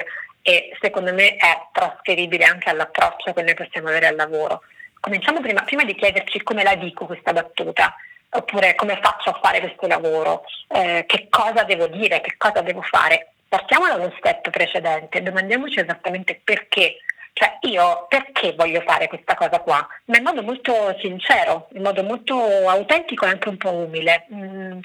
[0.42, 4.62] e secondo me è trasferibile anche all'approccio che noi possiamo avere al lavoro.
[5.00, 7.96] Cominciamo prima, prima di chiederci come la dico questa battuta,
[8.30, 12.82] oppure come faccio a fare questo lavoro, eh, che cosa devo dire, che cosa devo
[12.82, 13.32] fare.
[13.48, 16.98] Partiamo dallo step precedente, domandiamoci esattamente perché
[17.38, 19.86] cioè io perché voglio fare questa cosa qua?
[20.06, 22.38] Ma in modo molto sincero, in modo molto
[22.69, 24.26] autentico e anche un po' umile.
[24.34, 24.80] Mm,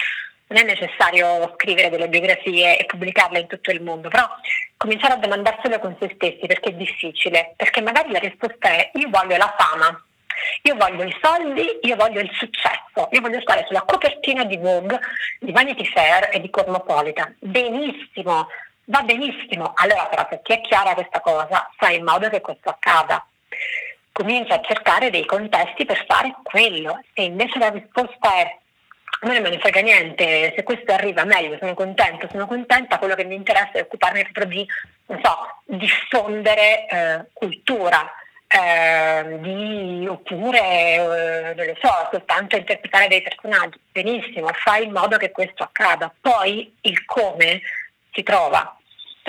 [0.47, 4.27] non è necessario scrivere delle biografie e pubblicarle in tutto il mondo, però
[4.75, 9.07] cominciare a domandarselo con se stessi perché è difficile, perché magari la risposta è io
[9.09, 10.03] voglio la fama,
[10.63, 14.99] io voglio i soldi, io voglio il successo, io voglio stare sulla copertina di Vogue,
[15.39, 17.33] di Vanity Fair e di Cosmopolitan.
[17.39, 18.49] Benissimo,
[18.85, 23.25] va benissimo, allora però ti è chiara questa cosa, fai in modo che questo accada.
[24.11, 26.99] Comincia a cercare dei contesti per fare quello.
[27.13, 28.59] Se invece la risposta è
[29.21, 33.23] non me ne frega niente, se questo arriva meglio, sono contento, sono contenta, quello che
[33.23, 34.67] mi interessa è occuparmi proprio di,
[35.21, 38.11] so, diffondere eh, cultura,
[38.47, 43.79] eh, di, oppure, eh, non lo so, soltanto interpretare dei personaggi.
[43.91, 46.11] Benissimo, fai in modo che questo accada.
[46.19, 47.61] Poi il come
[48.11, 48.77] si trova.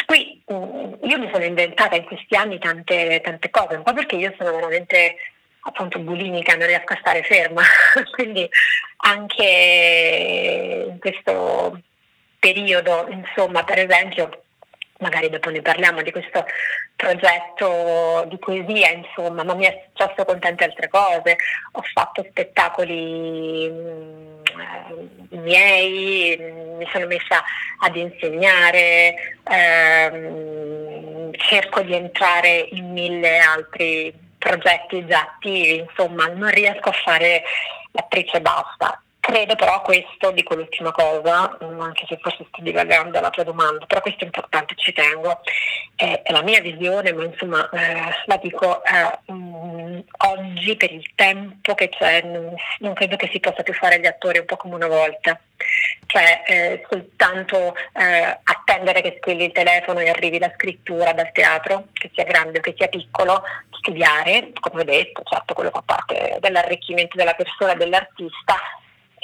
[0.07, 4.17] Qui mm, io mi sono inventata in questi anni tante, tante cose, un po' perché
[4.17, 5.17] io sono veramente
[5.61, 7.63] appunto bulimica, non riesco a stare ferma,
[8.13, 8.49] quindi
[9.05, 11.81] anche in questo
[12.39, 14.43] periodo, insomma, per esempio,
[15.03, 16.47] magari dopo ne parliamo di questo
[16.97, 21.37] progetto di poesia, insomma, ma mi è successo con tante altre cose,
[21.73, 24.39] ho fatto spettacoli mm,
[25.31, 26.37] eh, miei,
[26.79, 27.43] mi sono messa
[27.81, 29.15] ad insegnare,
[29.51, 37.43] ehm, cerco di entrare in mille altri progetti già attivi, insomma non riesco a fare
[37.93, 39.03] l'attrice basta.
[39.25, 43.87] Credo però questo, dico l'ultima cosa, mm, anche se forse sto divagando alla tua domanda,
[43.87, 45.39] però questo è importante, ci tengo,
[45.95, 51.73] è, la mia visione, ma insomma eh, la dico eh, mh, oggi per il tempo
[51.75, 54.75] che c'è, non, non, credo che si possa più fare gli attori un po' come
[54.75, 55.39] una volta,
[56.07, 61.85] cioè eh, soltanto eh, attendere che squilli il telefono e arrivi la scrittura dal teatro,
[61.93, 66.39] che sia grande o che sia piccolo, studiare, come ho detto, certo quello fa parte
[66.41, 68.57] dell'arricchimento della persona, dell'artista,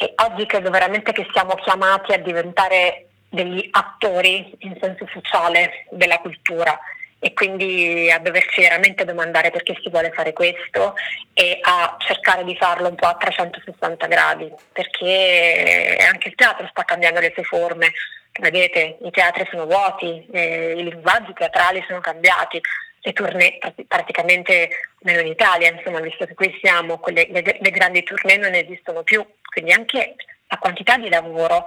[0.01, 6.19] e oggi credo veramente che siamo chiamati a diventare degli attori in senso sociale della
[6.21, 6.79] cultura
[7.19, 10.95] e quindi a doversi veramente domandare perché si vuole fare questo
[11.35, 16.85] e a cercare di farlo un po' a 360 gradi, perché anche il teatro sta
[16.85, 17.91] cambiando le sue forme,
[18.39, 22.61] vedete i teatri sono vuoti, eh, i linguaggi teatrali sono cambiati,
[23.09, 24.69] le tournée praticamente
[25.01, 29.03] meno in Italia, insomma visto che qui siamo, quelle, le, le grandi tournée non esistono
[29.03, 30.15] più, quindi anche
[30.47, 31.65] la quantità di lavoro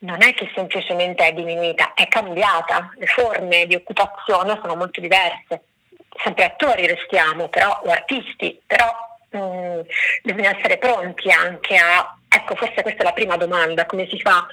[0.00, 5.62] non è che semplicemente è diminuita, è cambiata, le forme di occupazione sono molto diverse.
[6.22, 8.92] Sempre attori restiamo, però, o artisti, però
[9.30, 9.80] mh, mm,
[10.24, 14.46] bisogna essere pronti anche a, ecco forse questa è la prima domanda, come si fa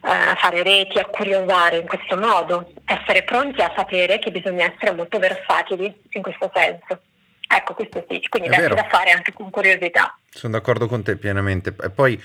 [0.00, 4.92] a fare reti, a curiosare in questo modo, essere pronti a sapere che bisogna essere
[4.92, 7.00] molto versatili in questo senso.
[7.52, 10.16] Ecco, questo sì, quindi da, da fare anche con curiosità.
[10.30, 11.74] Sono d'accordo con te pienamente.
[11.82, 12.20] E poi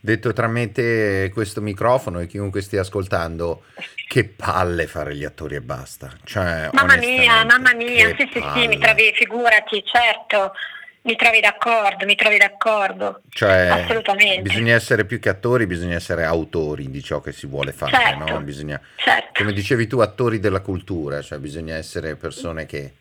[0.00, 3.64] detto tramite questo microfono e chiunque stia ascoltando,
[4.06, 6.10] che palle fare gli attori e basta.
[6.24, 10.52] Cioè, mamma mia, mamma mia, sì, sì, sì, mi trovi, figurati, certo.
[11.08, 13.22] Mi trovi d'accordo, mi trovi d'accordo.
[13.30, 14.42] Cioè, Assolutamente.
[14.42, 18.30] Bisogna essere più che attori, bisogna essere autori di ciò che si vuole fare, certo,
[18.30, 18.40] no?
[18.42, 19.30] Bisogna, certo.
[19.32, 22.96] come dicevi tu, attori della cultura, cioè bisogna essere persone che,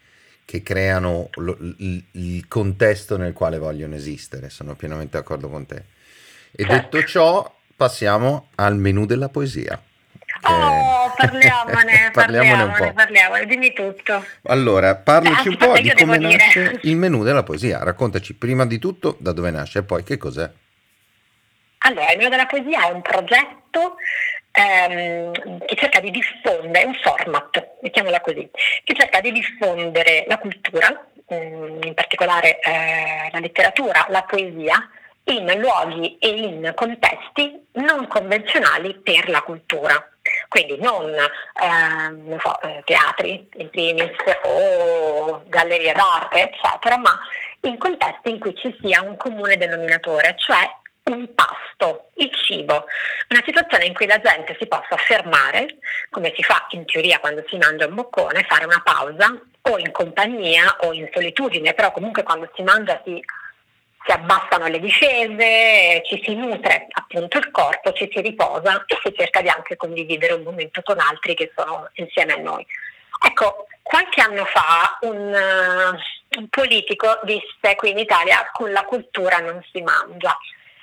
[0.45, 4.49] che creano lo, il, il contesto nel quale vogliono esistere.
[4.49, 5.83] Sono pienamente d'accordo con te.
[6.53, 9.81] E detto ciò, passiamo al menù della poesia.
[10.43, 12.93] Oh, parliamone, parliamone, un po'.
[12.93, 14.23] Parliamone, dimmi tutto.
[14.43, 16.79] Allora, parlaci Beh, un po' di come nasce dire.
[16.83, 17.83] il menù della poesia.
[17.83, 20.49] Raccontaci prima di tutto da dove nasce e poi che cos'è.
[21.79, 23.97] Allora, il menù della poesia è un progetto
[24.51, 28.49] ehm, che cerca di diffondere, un format, mettiamola così,
[28.83, 34.89] che cerca di diffondere la cultura, mm, in particolare eh, la letteratura, la poesia,
[35.29, 40.09] in luoghi e in contesti non convenzionali per la cultura.
[40.47, 44.11] Quindi non eh, so, eh, teatri in primis
[44.43, 47.19] o gallerie d'arte, eccetera, ma
[47.61, 50.69] in contesti in cui ci sia un comune denominatore, cioè
[51.11, 52.85] un pasto, il cibo,
[53.29, 55.77] una situazione in cui la gente si possa fermare,
[56.09, 59.27] come si fa in teoria quando si mangia un boccone, fare una pausa
[59.61, 63.23] o in compagnia o in solitudine, però comunque quando si mangia si
[64.07, 69.13] si abbassano le difese, ci si nutre appunto il corpo, ci si riposa e si
[69.15, 72.65] cerca di anche condividere un momento con altri che sono insieme a noi.
[73.25, 79.39] Ecco, qualche anno fa un, uh, un politico disse qui in Italia con la cultura
[79.39, 80.37] non si mangia.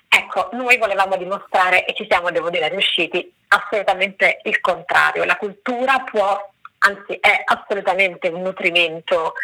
[0.08, 5.24] Ecco, noi volevamo dimostrare e ci siamo, devo dire, riusciti assolutamente il contrario.
[5.24, 9.34] La cultura può, anzi è assolutamente un nutrimento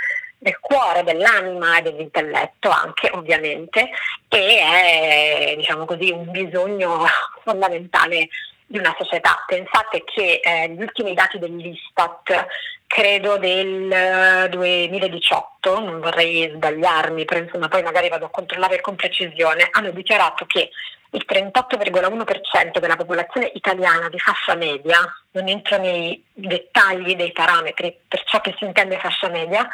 [0.41, 3.91] del cuore, dell'anima e dell'intelletto anche ovviamente
[4.29, 7.05] e è diciamo così un bisogno
[7.45, 8.29] fondamentale
[8.67, 9.45] di una società.
[9.47, 12.47] Pensate che eh, gli ultimi dati dell'Istat,
[12.87, 18.95] credo del 2018, eh, non vorrei sbagliarmi, però insomma poi magari vado a controllare con
[18.95, 20.71] precisione, hanno dichiarato che
[21.13, 24.99] il 38,1% della popolazione italiana di fascia media,
[25.33, 29.69] non entro nei dettagli dei parametri per ciò che si intende fascia media,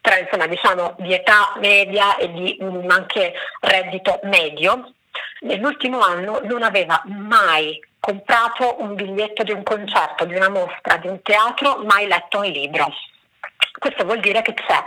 [0.00, 4.92] però insomma diciamo di età media e di um, anche reddito medio,
[5.40, 11.08] nell'ultimo anno non aveva mai comprato un biglietto di un concerto, di una mostra, di
[11.08, 12.88] un teatro, mai letto un libro.
[13.78, 14.82] Questo vuol dire che c'è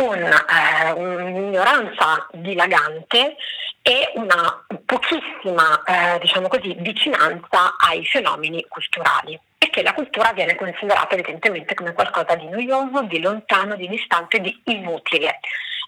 [0.00, 3.36] un, eh, un'ignoranza dilagante
[3.82, 9.38] e una pochissima eh, diciamo così, vicinanza ai fenomeni culturali
[9.70, 14.60] che la cultura viene considerata evidentemente come qualcosa di noioso, di lontano, di distante, di
[14.64, 15.38] inutile.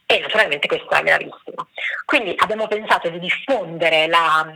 [0.07, 1.69] E naturalmente questo è gravissimo.
[2.05, 4.47] Quindi abbiamo pensato di diffondere la,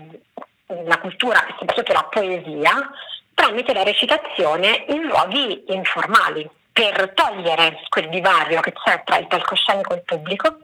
[0.66, 2.90] la cultura soprattutto la poesia
[3.34, 9.94] tramite la recitazione in luoghi informali, per togliere quel divario che c'è tra il palcoscenico
[9.94, 10.58] e il pubblico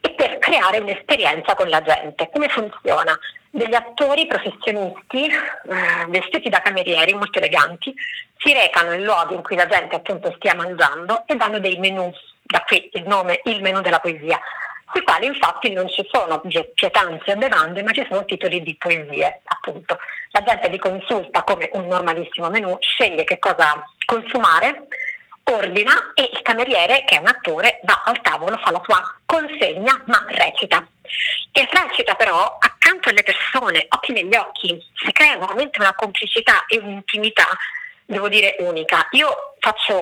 [0.00, 2.30] e per creare un'esperienza con la gente.
[2.32, 3.18] Come funziona?
[3.50, 7.94] Degli attori professionisti eh, vestiti da camerieri molto eleganti
[8.38, 12.10] si recano in luoghi in cui la gente appunto stia mangiando e danno dei menù,
[12.44, 14.40] da qui il nome il menù della poesia,
[14.90, 16.40] sui quali infatti non ci sono
[16.74, 19.98] pietanze o bevande, ma ci sono titoli di poesie, appunto.
[20.30, 24.86] La gente li consulta come un normalissimo menù, sceglie che cosa consumare
[25.44, 30.00] ordina e il cameriere, che è un attore, va al tavolo, fa la sua consegna,
[30.06, 30.86] ma recita.
[31.52, 36.78] E recita però accanto alle persone, occhi negli occhi, si crea veramente una complicità e
[36.78, 37.46] un'intimità,
[38.12, 39.08] devo dire, unica.
[39.12, 39.54] Io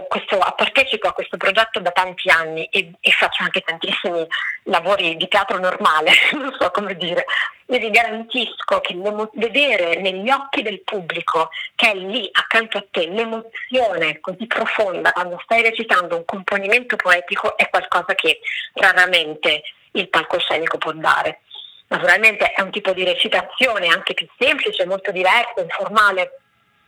[0.09, 4.27] questo, partecipo a questo progetto da tanti anni e, e faccio anche tantissimi
[4.65, 7.25] lavori di teatro normale, non so come dire,
[7.67, 8.95] e vi garantisco che
[9.35, 15.41] vedere negli occhi del pubblico che è lì accanto a te l'emozione così profonda quando
[15.45, 18.41] stai recitando un componimento poetico è qualcosa che
[18.75, 21.41] raramente il palcoscenico può dare.
[21.89, 26.40] Naturalmente è un tipo di recitazione anche più semplice, molto diverso, informale,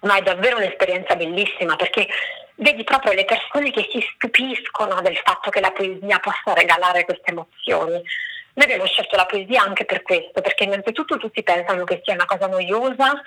[0.03, 2.07] ma è davvero un'esperienza bellissima perché
[2.57, 7.31] vedi proprio le persone che si stupiscono del fatto che la poesia possa regalare queste
[7.31, 8.03] emozioni.
[8.55, 12.27] Noi abbiamo scelto la poesia anche per questo, perché innanzitutto tutti pensano che sia una
[12.27, 13.23] cosa noiosa,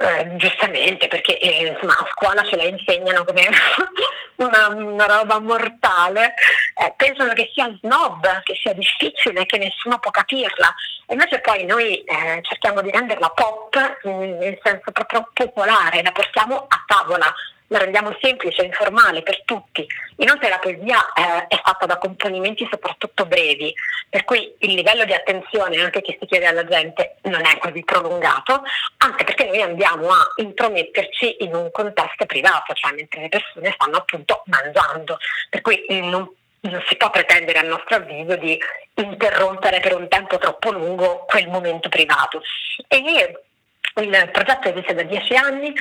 [0.00, 3.48] eh, giustamente, perché eh, insomma, a scuola ce la insegnano come
[4.36, 6.34] una, una roba mortale,
[6.74, 10.74] eh, pensano che sia snob, che sia difficile, che nessuno può capirla.
[11.06, 16.66] E invece poi noi eh, cerchiamo di renderla pop nel senso proprio popolare, la portiamo
[16.66, 17.34] a tavola
[17.70, 19.86] la rendiamo semplice, informale per tutti.
[20.16, 23.72] Inoltre la poesia eh, è fatta da componimenti soprattutto brevi,
[24.08, 27.82] per cui il livello di attenzione anche che si chiede alla gente non è così
[27.84, 28.62] prolungato,
[28.98, 33.98] anche perché noi andiamo a intrometterci in un contesto privato, cioè mentre le persone stanno
[33.98, 36.28] appunto mangiando, per cui non,
[36.60, 38.58] non si può pretendere a nostro avviso di
[38.94, 42.42] interrompere per un tempo troppo lungo quel momento privato.
[42.88, 42.98] E
[43.96, 45.74] il progetto esiste da dieci anni,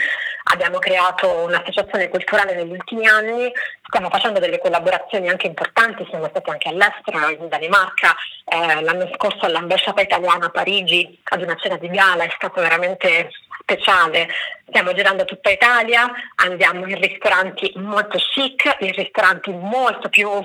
[0.52, 3.52] abbiamo creato un'associazione culturale negli ultimi anni,
[3.88, 9.46] stiamo facendo delle collaborazioni anche importanti, siamo stati anche all'estero, in Danimarca, eh, l'anno scorso
[9.46, 13.30] all'ambasciata italiana a Parigi ad una cena di gala, è stato veramente
[13.62, 14.28] speciale.
[14.68, 20.30] Stiamo girando tutta Italia, andiamo in ristoranti molto chic, in ristoranti molto più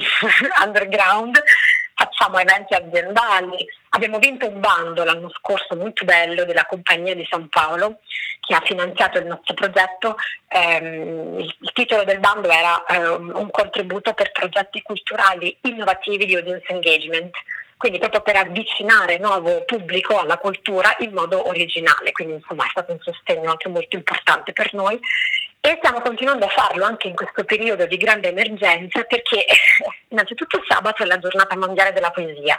[0.65, 1.43] underground
[1.95, 3.67] facciamo eventi aziendali.
[3.95, 8.01] Abbiamo vinto un bando l'anno scorso molto bello della Compagnia di San Paolo
[8.41, 10.17] che ha finanziato il nostro progetto.
[10.49, 10.79] Eh,
[11.39, 16.67] il, il, titolo del bando era eh, un contributo per progetti culturali innovativi di audience
[16.73, 17.37] engagement
[17.77, 22.93] quindi proprio per avvicinare nuovo pubblico alla cultura in modo originale, quindi insomma è stato
[22.93, 24.99] un sostegno anche molto importante per noi.
[25.61, 29.45] E stiamo continuando a farlo anche in questo periodo di grande emergenza perché
[30.09, 32.59] innanzitutto sabato è la giornata mondiale della poesia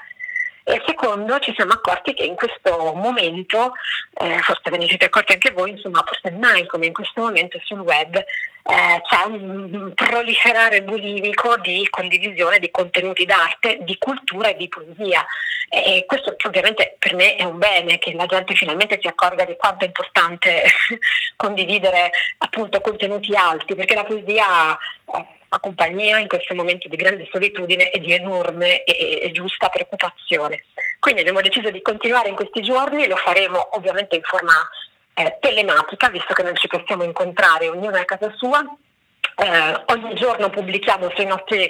[0.67, 3.73] e secondo ci siamo accorti che in questo momento,
[4.15, 7.59] eh, forse ve ne siete accorti anche voi, insomma forse mai come in questo momento
[7.63, 14.57] sul web eh, c'è un proliferare bulimico di condivisione di contenuti d'arte, di cultura e
[14.57, 15.23] di poesia.
[15.69, 19.55] E questo ovviamente per me è un bene, che la gente finalmente si accorga di
[19.57, 20.63] quanto è importante
[21.37, 24.75] condividere appunto contenuti alti, perché la poesia
[25.55, 30.65] fa compagnia in questo momento di grande solitudine e di enorme e, e giusta preoccupazione.
[30.99, 34.53] Quindi abbiamo deciso di continuare in questi giorni, lo faremo ovviamente in forma
[35.13, 38.63] eh, telematica, visto che non ci possiamo incontrare ognuno a casa sua.
[39.37, 41.69] Eh, ogni giorno pubblichiamo sui nostri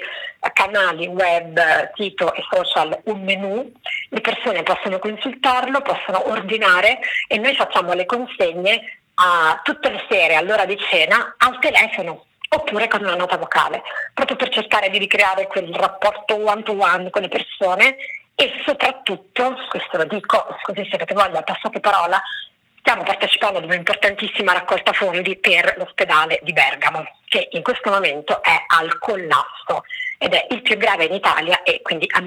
[0.52, 3.72] canali web, sito e social un menu,
[4.10, 10.36] le persone possono consultarlo, possono ordinare e noi facciamo le consegne a, tutte le sere
[10.36, 13.82] all'ora di cena al telefono oppure con una nota vocale,
[14.14, 17.96] proprio per cercare di ricreare quel rapporto one to one con le persone
[18.34, 22.20] e soprattutto, questo lo dico così se avete voglia, passate parola,
[22.78, 28.64] stiamo partecipando ad un'importantissima raccolta fondi per l'ospedale di Bergamo, che in questo momento è
[28.66, 29.82] al collasso
[30.18, 32.20] ed è il più grave in Italia e quindi a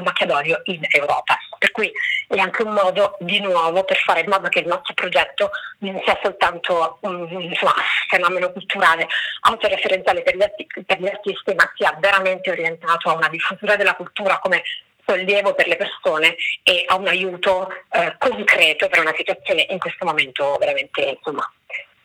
[0.00, 1.38] macchiadorio in Europa.
[1.58, 1.90] Per cui
[2.28, 6.00] è anche un modo di nuovo per fare in modo che il nostro progetto non
[6.04, 7.74] sia soltanto un insomma,
[8.08, 9.06] fenomeno culturale
[9.40, 13.94] autoreferenziale per gli, artisti, per gli artisti, ma sia veramente orientato a una diffusura della
[13.94, 14.62] cultura come
[15.06, 20.04] sollievo per le persone e a un aiuto eh, concreto per una situazione in questo
[20.04, 21.48] momento veramente insomma,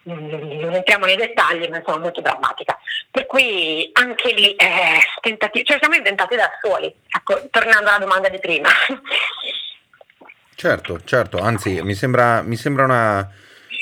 [0.03, 2.77] non entriamo nei dettagli, ma insomma molto drammatica.
[3.09, 8.29] Per cui anche lì eh, tentativi, cioè siamo inventati da soli, ecco, tornando alla domanda
[8.29, 8.69] di prima.
[10.55, 13.31] Certo, certo, anzi mi sembra, mi sembra una,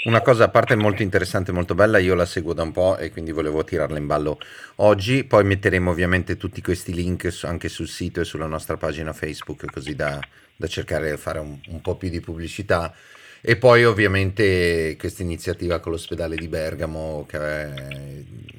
[0.05, 3.11] una, cosa a parte molto interessante, molto bella, io la seguo da un po' e
[3.11, 4.37] quindi volevo tirarla in ballo
[4.77, 9.69] oggi, poi metteremo ovviamente tutti questi link anche sul sito e sulla nostra pagina Facebook
[9.69, 10.17] così da,
[10.55, 12.93] da cercare di fare un, un po' più di pubblicità.
[13.41, 17.73] E poi ovviamente questa iniziativa con l'ospedale di Bergamo che è,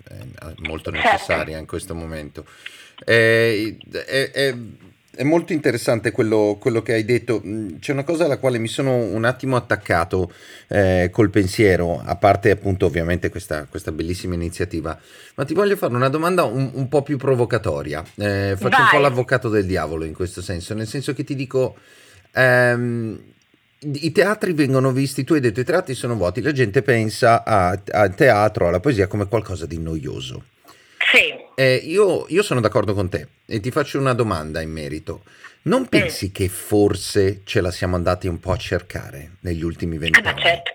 [0.05, 1.09] è molto certo.
[1.09, 2.47] necessaria in questo momento.
[3.05, 3.76] È,
[4.07, 4.55] è,
[5.16, 7.43] è, molto interessante quello, quello, che hai detto.
[7.45, 10.33] Mm, c'è una cosa alla quale mi sono un attimo attaccato
[10.68, 14.99] eh, col pensiero, a parte appunto ovviamente questa, questa, bellissima iniziativa,
[15.35, 18.03] ma ti voglio fare una domanda un, un po' più provocatoria.
[18.16, 18.81] Eh, faccio Vai.
[18.81, 21.76] un po' l'avvocato del diavolo in questo senso, nel senso che ti dico...
[22.33, 23.20] Ehm,
[23.81, 28.14] i teatri vengono visti, tu hai detto i teatri sono vuoti, la gente pensa al
[28.14, 30.45] teatro, alla poesia come qualcosa di noioso.
[31.55, 35.24] eh, io, io, sono d'accordo con te e ti faccio una domanda in merito.
[35.62, 36.33] Non pensi mm.
[36.33, 40.26] che forse ce la siamo andati un po' a cercare negli ultimi vent'anni?
[40.26, 40.74] Ah, certo.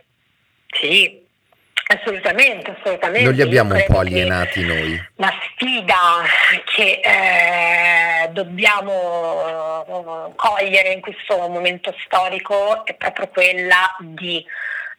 [0.68, 1.25] Sì,
[1.88, 3.26] Assolutamente, assolutamente.
[3.26, 5.08] Non li abbiamo un po' alienati noi.
[5.18, 6.24] La sfida
[6.66, 14.44] che eh, dobbiamo eh, cogliere in questo momento storico è proprio quella di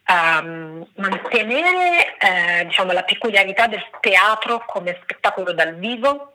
[0.07, 6.35] um, mantenere eh, diciamo, la peculiarità del teatro come spettacolo dal vivo,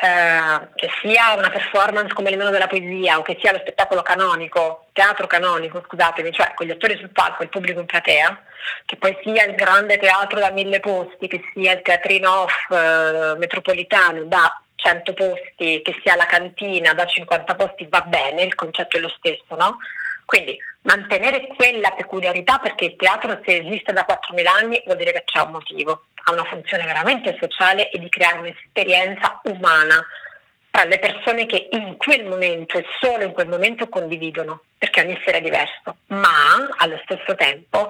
[0.00, 4.86] eh, che sia una performance come il della poesia o che sia lo spettacolo canonico,
[4.92, 8.42] teatro canonico, scusatemi, cioè con gli attori sul palco il pubblico in platea,
[8.84, 13.34] che poi sia il grande teatro da mille posti, che sia il teatrino off eh,
[13.38, 18.98] metropolitano da 100 posti, che sia la cantina da 50 posti, va bene, il concetto
[18.98, 19.78] è lo stesso, no?
[20.24, 20.56] Quindi
[20.88, 25.40] mantenere quella peculiarità perché il teatro se esiste da 4.000 anni vuol dire che c'è
[25.40, 26.06] un motivo.
[26.24, 30.04] Ha una funzione veramente sociale e di creare un'esperienza umana
[30.70, 35.18] tra le persone che in quel momento e solo in quel momento condividono, perché ogni
[35.24, 37.88] sera è diverso, ma allo stesso tempo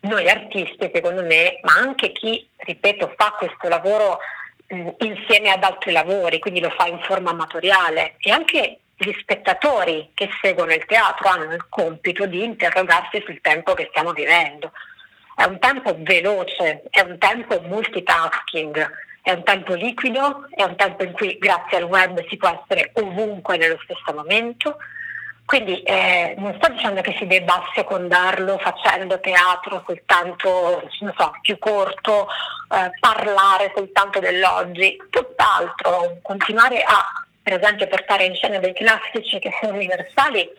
[0.00, 4.18] noi artisti, secondo me, ma anche chi, ripeto, fa questo lavoro
[4.66, 10.10] mh, insieme ad altri lavori, quindi lo fa in forma amatoriale, e anche gli spettatori
[10.14, 14.72] che seguono il teatro hanno il compito di interrogarsi sul tempo che stiamo vivendo
[15.36, 18.90] è un tempo veloce, è un tempo multitasking,
[19.20, 22.90] è un tempo liquido, è un tempo in cui grazie al web si può essere
[22.94, 24.78] ovunque nello stesso momento.
[25.44, 32.28] Quindi eh, non sto dicendo che si debba secondarlo facendo teatro soltanto, so, più corto,
[32.74, 39.56] eh, parlare soltanto dell'oggi, tutt'altro, continuare a per esempio portare in scena dei classici che
[39.60, 40.50] sono universali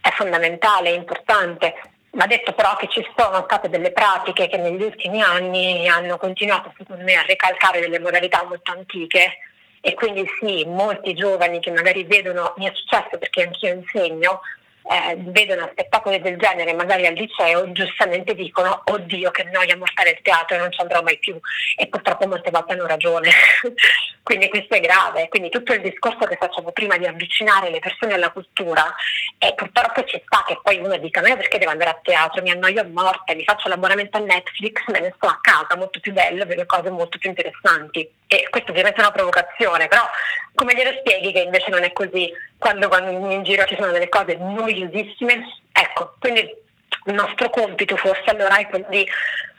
[0.00, 1.72] è fondamentale, è importante,
[2.14, 6.70] Va detto però che ci sono state delle pratiche che negli ultimi anni hanno continuato
[6.76, 9.38] secondo me a ricalcare delle modalità molto antiche.
[9.80, 14.42] E quindi sì, molti giovani che magari vedono, mi è successo perché anch'io insegno,
[14.84, 20.20] eh, vedono spettacoli del genere magari al liceo, giustamente dicono oddio che noia mostrare il
[20.22, 21.38] teatro non ci andrò mai più.
[21.76, 23.30] E purtroppo molte volte hanno ragione.
[24.22, 28.14] quindi questo è grave, quindi tutto il discorso che facevo prima di avvicinare le persone
[28.14, 28.94] alla cultura
[29.38, 32.50] e purtroppo ci sta che poi uno dica ma perché devo andare a teatro, mi
[32.50, 36.12] annoio a morte, mi faccio l'abbonamento a Netflix, me ne sto a casa, molto più
[36.12, 40.08] bello, vedo cose molto più interessanti e questo ovviamente è una provocazione, però
[40.54, 44.08] come glielo spieghi che invece non è così quando, quando in giro ci sono delle
[44.08, 45.60] cose noiosissime?
[45.70, 49.06] Ecco, quindi il nostro compito forse allora è quello di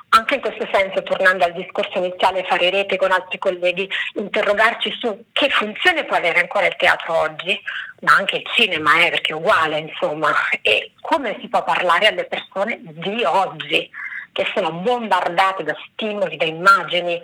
[0.09, 5.25] anche in questo senso, tornando al discorso iniziale, fare rete con altri colleghi, interrogarci su
[5.31, 7.59] che funzione può avere ancora il teatro oggi,
[8.01, 12.25] ma anche il cinema, eh, perché è uguale, insomma, e come si può parlare alle
[12.25, 13.89] persone di oggi,
[14.31, 17.19] che sono bombardate da stimoli, da immagini,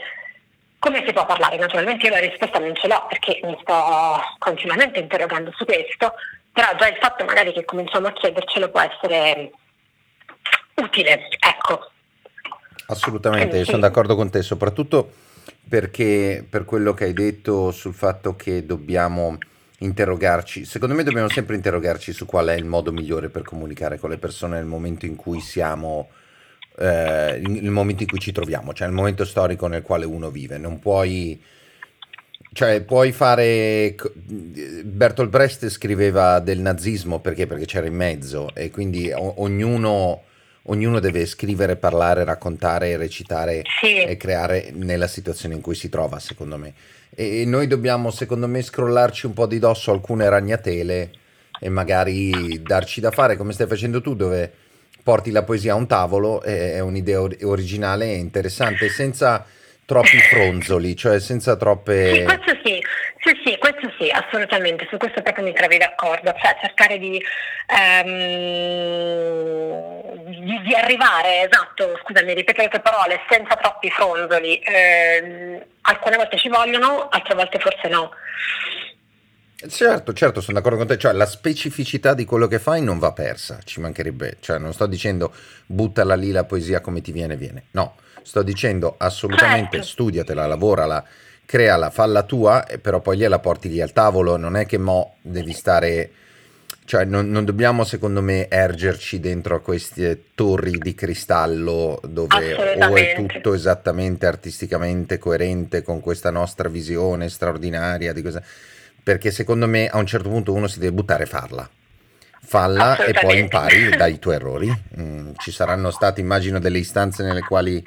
[0.79, 1.57] come si può parlare?
[1.57, 6.13] Naturalmente io la risposta non ce l'ho perché mi sto continuamente interrogando su questo,
[6.51, 9.51] però già il fatto magari che cominciamo a chiedercelo può essere
[10.75, 11.91] utile, ecco.
[12.87, 15.11] Assolutamente, Quindi, sono d'accordo con te, soprattutto
[15.67, 19.37] perché per quello che hai detto sul fatto che dobbiamo
[19.79, 24.09] interrogarci, secondo me dobbiamo sempre interrogarci su qual è il modo migliore per comunicare con
[24.09, 26.09] le persone nel momento in cui siamo
[26.79, 30.57] eh, il momento in cui ci troviamo, cioè il momento storico nel quale uno vive.
[30.57, 31.41] Non puoi,
[32.53, 33.95] cioè puoi fare...
[34.83, 37.47] Bertolt Brecht scriveva del nazismo perché?
[37.47, 40.23] Perché c'era in mezzo e quindi ognuno,
[40.63, 44.03] ognuno deve scrivere, parlare, raccontare, recitare sì.
[44.03, 46.73] e creare nella situazione in cui si trova, secondo me.
[47.13, 51.11] E noi dobbiamo, secondo me, scrollarci un po' di dosso alcune ragnatele
[51.59, 54.58] e magari darci da fare come stai facendo tu, dove
[55.03, 59.45] porti la poesia a un tavolo, è, è un'idea originale e interessante, senza
[59.85, 62.13] troppi fronzoli, cioè senza troppe...
[62.13, 62.79] Sì, questo sì,
[63.17, 67.19] sì, sì, questo sì, assolutamente, su questo proprio mi trovi d'accordo, cioè cercare di,
[68.03, 68.09] um,
[70.29, 76.37] di, di arrivare, esatto, scusami, ripeto le tue parole, senza troppi fronzoli, eh, alcune volte
[76.37, 78.11] ci vogliono, altre volte forse no.
[79.67, 83.11] Certo, certo, sono d'accordo con te, cioè la specificità di quello che fai non va
[83.11, 85.33] persa, ci mancherebbe, cioè non sto dicendo
[85.65, 89.87] buttala lì la poesia come ti viene, viene, no, sto dicendo assolutamente certo.
[89.87, 91.03] studiatela, lavorala,
[91.45, 95.51] creala, falla tua, però poi gliela porti lì al tavolo, non è che mo devi
[95.51, 96.09] stare,
[96.85, 102.95] cioè non, non dobbiamo secondo me ergerci dentro a queste torri di cristallo dove o
[102.95, 108.41] è tutto esattamente artisticamente coerente con questa nostra visione straordinaria di cosa
[109.09, 111.67] perché secondo me a un certo punto uno si deve buttare e farla.
[112.41, 114.71] Falla e poi impari dai tuoi errori.
[114.99, 117.83] Mm, ci saranno state, immagino, delle istanze nelle quali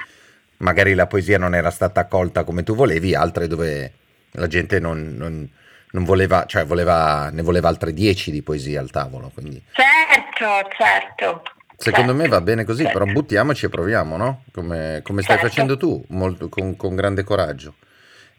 [0.57, 3.93] magari la poesia non era stata accolta come tu volevi, altre dove
[4.33, 5.49] la gente non, non,
[5.93, 9.31] non voleva, cioè voleva, ne voleva altre 10 di poesia al tavolo.
[9.33, 9.63] Quindi.
[9.71, 11.43] Certo, certo.
[11.77, 12.99] Secondo certo, me va bene così, certo.
[12.99, 14.43] però buttiamoci e proviamo, no?
[14.51, 15.51] Come, come stai Certo.
[15.51, 17.75] facendo tu, molto- con, con grande coraggio.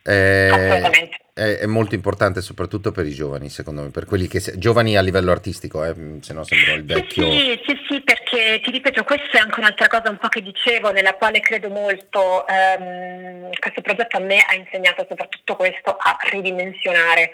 [0.01, 1.22] Eh, Assolutamente.
[1.33, 4.39] È, è molto importante soprattutto per i giovani, secondo me, per quelli che...
[4.55, 7.29] giovani a livello artistico, eh, se no sembro il vecchio...
[7.31, 10.91] sì, sì, sì, perché ti ripeto, questa è anche un'altra cosa un po' che dicevo,
[10.91, 12.45] nella quale credo molto.
[12.47, 17.31] ehm, questo progetto a me ha insegnato soprattutto questo, a ridimensionare.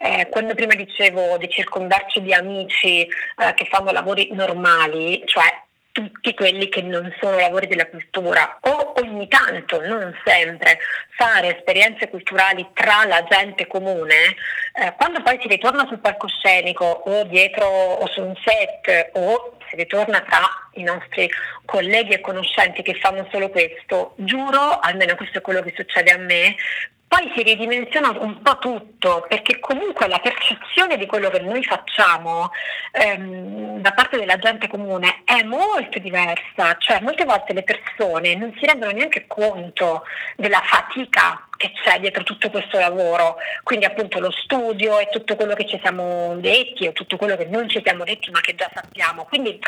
[0.00, 5.66] Eh, quando prima dicevo di circondarci di amici eh, che fanno lavori normali, cioè
[5.98, 10.78] tutti quelli che non sono lavori della cultura, o ogni tanto, non sempre,
[11.16, 14.36] fare esperienze culturali tra la gente comune,
[14.74, 19.76] eh, quando poi si ritorna sul palcoscenico o dietro o su un set o si
[19.76, 21.28] ritorna tra i nostri
[21.64, 26.18] colleghi e conoscenti che fanno solo questo, giuro, almeno questo è quello che succede a
[26.18, 26.54] me,
[27.08, 32.50] poi si ridimensiona un po' tutto, perché comunque la percezione di quello che noi facciamo
[32.92, 38.54] ehm, da parte della gente comune è molto diversa, cioè molte volte le persone non
[38.58, 40.04] si rendono neanche conto
[40.36, 45.54] della fatica che c'è dietro tutto questo lavoro, quindi appunto lo studio e tutto quello
[45.54, 48.70] che ci siamo detti o tutto quello che non ci siamo detti ma che già
[48.72, 49.24] sappiamo.
[49.24, 49.58] Quindi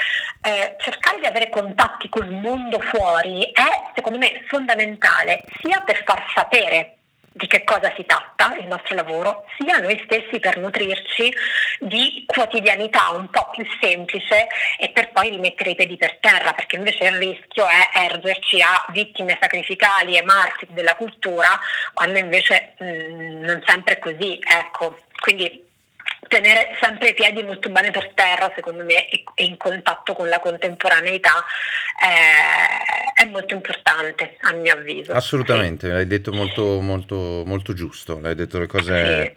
[0.42, 6.24] eh, cercare di avere contatti col mondo fuori è secondo me fondamentale sia per far
[6.34, 6.99] sapere
[7.32, 11.32] di che cosa si tratta il nostro lavoro, sia noi stessi per nutrirci
[11.78, 16.76] di quotidianità un po' più semplice e per poi rimettere i piedi per terra, perché
[16.76, 21.58] invece il rischio è ergerci a vittime sacrificali e martiri della cultura,
[21.94, 24.98] quando invece mh, non sempre è così, ecco.
[25.20, 25.68] Quindi
[26.28, 30.38] tenere sempre i piedi molto bene per terra, secondo me, e, in contatto con la
[30.38, 31.44] contemporaneità
[32.02, 35.12] eh, è molto importante, a mio avviso.
[35.12, 39.36] Assolutamente, l'hai detto molto, molto, molto giusto, l'hai detto le cose,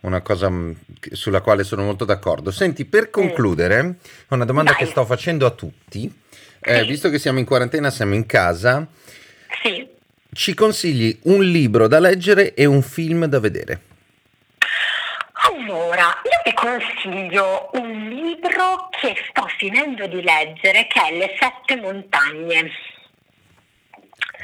[0.00, 0.50] una cosa
[1.12, 2.50] sulla quale sono molto d'accordo.
[2.50, 3.96] Senti, per concludere,
[4.28, 4.80] una domanda Dai.
[4.80, 6.12] che sto facendo a tutti,
[6.60, 6.86] eh, Sì.
[6.86, 8.86] visto che siamo in quarantena, siamo in casa,
[9.62, 9.86] Sì.
[10.32, 13.80] ci consigli un libro da leggere e un film da vedere?
[15.64, 21.80] Allora, io vi consiglio un libro che sto finendo di leggere che è Le sette
[21.80, 22.70] montagne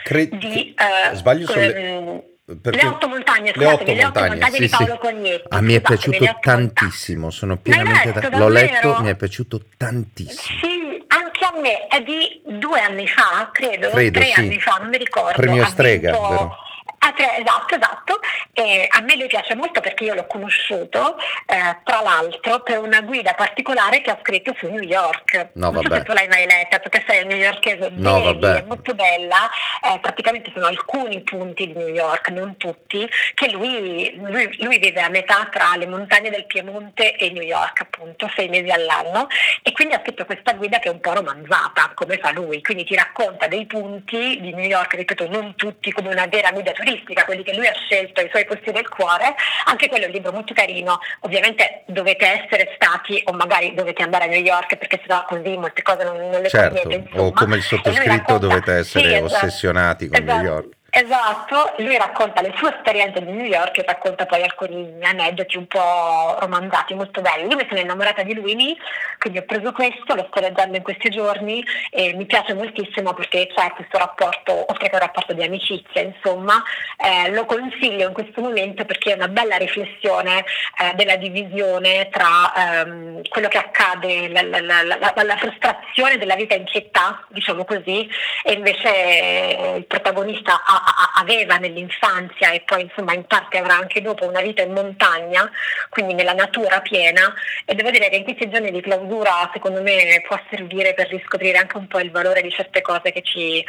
[0.03, 2.23] Cre- di eh, Sbaglio ehm,
[2.63, 4.77] perché- Le otto montagne, Le scusatemi, otto le otto montagne, montagne sì, di sì.
[4.77, 5.47] Paolo Cognetti.
[5.51, 8.39] A me è piaciuto le tantissimo, sono pienamente letto, d'accordo.
[8.39, 10.59] L'ho letto, mi è piaciuto tantissimo.
[10.59, 14.41] Sì, anche a me, è di due anni fa, credo, Credo, tre sì.
[14.41, 15.33] anni fa, non mi ricordo.
[15.37, 16.57] Premio Strega, vinto- vero?
[17.03, 18.21] Ah, tre- esatto, esatto.
[18.53, 23.01] E a me lui piace molto perché io l'ho conosciuto, eh, tra l'altro, per una
[23.01, 25.51] guida particolare che ha scritto su New York.
[25.55, 25.97] No, non so vabbè.
[26.01, 28.63] se tu l'hai mai letta, perché sei newyorkese, No, devi, vabbè.
[28.63, 29.49] è molto bella.
[29.83, 35.01] Eh, praticamente sono alcuni punti di New York, non tutti, che lui, lui, lui vive
[35.01, 39.27] a metà tra le montagne del Piemonte e New York, appunto, sei mesi all'anno,
[39.63, 42.85] e quindi ha scritto questa guida che è un po' romanzata, come fa lui, quindi
[42.85, 46.89] ti racconta dei punti di New York, ripeto, non tutti come una vera guida turistica,
[47.25, 49.35] quelli che lui ha scelto, i suoi posti del cuore,
[49.67, 54.25] anche quello è un libro molto carino, ovviamente dovete essere stati o magari dovete andare
[54.25, 57.33] a New York perché sennò così molte cose non, non le Certo, conoscete, o insomma.
[57.33, 59.25] come il sottoscritto racconta- dovete essere Sì, esatto.
[59.35, 60.47] ossessionati con New Esatto.
[60.47, 60.79] York.
[60.93, 65.67] Esatto, lui racconta le sue esperienze di New York e racconta poi alcuni aneddoti un
[65.69, 67.49] po' romanzati, molto belli.
[67.49, 68.77] Io mi sono innamorata di lui lì,
[69.19, 73.47] quindi ho preso questo, lo sto leggendo in questi giorni e mi piace moltissimo perché
[73.55, 76.61] c'è questo rapporto, oltre che un rapporto di amicizia, insomma,
[76.97, 80.39] eh, lo consiglio in questo momento perché è una bella riflessione
[80.81, 86.35] eh, della divisione tra ehm, quello che accade, la, la- la- la- la frustrazione della
[86.35, 88.09] vita in città, diciamo così,
[88.43, 90.79] e invece eh, il protagonista ha-
[91.17, 95.51] aveva nell'infanzia e poi insomma in parte avrà anche dopo una vita in montagna,
[95.89, 97.33] quindi nella natura piena
[97.65, 101.59] e devo dire che in questi giorni di clausura secondo me può servire per riscoprire
[101.59, 103.65] anche un po' il valore di certe cose che ci,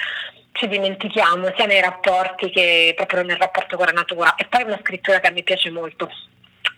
[0.53, 4.66] ci dimentichiamo sia nei rapporti che proprio nel rapporto con la natura e poi è
[4.66, 6.09] una scrittura che a me piace molto.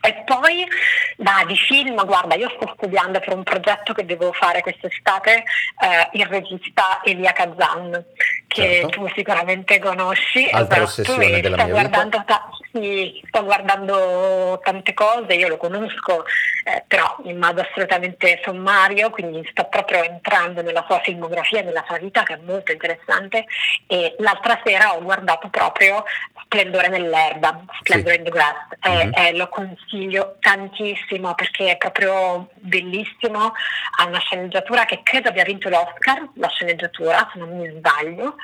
[0.06, 0.68] E poi
[1.16, 5.32] da, di film, guarda, io sto studiando per un progetto che devo fare quest'estate
[5.80, 8.04] eh, il regista Elia Kazan,
[8.48, 8.88] che Certo.
[8.90, 10.44] tu sicuramente conosci.
[10.52, 11.80] Altra esatto, ossessione e della mia vita.
[11.80, 16.26] guardando ta- sì, sto guardando tante cose, io lo conosco,
[16.66, 21.98] eh, però in modo assolutamente sommario, quindi sto proprio entrando nella sua filmografia, nella sua
[22.00, 23.46] vita, che è molto interessante.
[23.88, 26.04] E l'altra sera ho guardato proprio
[26.46, 28.18] Splendore nell'erba, Splendor Sì.
[28.18, 29.12] in the Grass, e, Mhm.
[29.16, 33.54] e lo consiglio tantissimo perché è proprio bellissimo,
[33.98, 38.36] ha una sceneggiatura che credo abbia vinto l'Oscar, la sceneggiatura, se non mi sbaglio,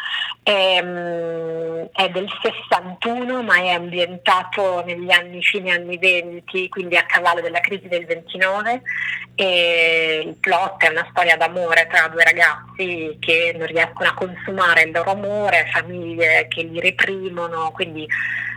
[0.44, 7.06] Ehm, è del 61 ma è ambientato ambientato negli anni fine anni 20, quindi a
[7.06, 8.82] cavallo della crisi del 29
[9.36, 14.84] e il plot è una storia d'amore tra due ragazzi che non riescono a consumare
[14.84, 18.06] il loro amore, famiglie che li reprimono, quindi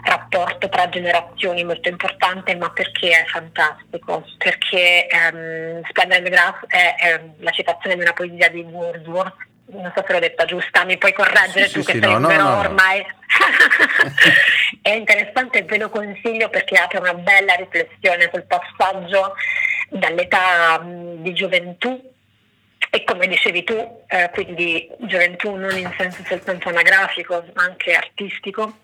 [0.04, 4.24] rapporto tra generazioni molto importante, ma perché è fantastico?
[4.36, 10.04] Perché um, Splendid Grass è, è la citazione di una poesia di Wordsworth non so
[10.06, 12.26] se l'ho detta giusta, mi puoi correggere sì, tu sì, che sì, sei no, un
[12.26, 13.06] vero no, ormai.
[14.82, 19.34] è interessante ve lo consiglio perché apre una bella riflessione sul passaggio
[19.88, 22.10] dall'età di gioventù
[22.94, 28.76] e come dicevi tu, eh, quindi gioventù non in senso soltanto anagrafico ma anche artistico,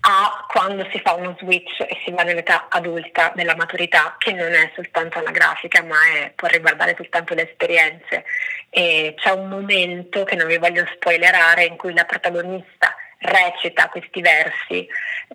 [0.00, 4.52] a quando si fa uno switch e si va nell'età adulta della maturità, che non
[4.52, 8.24] è soltanto anagrafica, ma è, può riguardare soltanto le esperienze.
[8.70, 14.20] E c'è un momento che non vi voglio spoilerare in cui la protagonista recita questi
[14.20, 14.86] versi,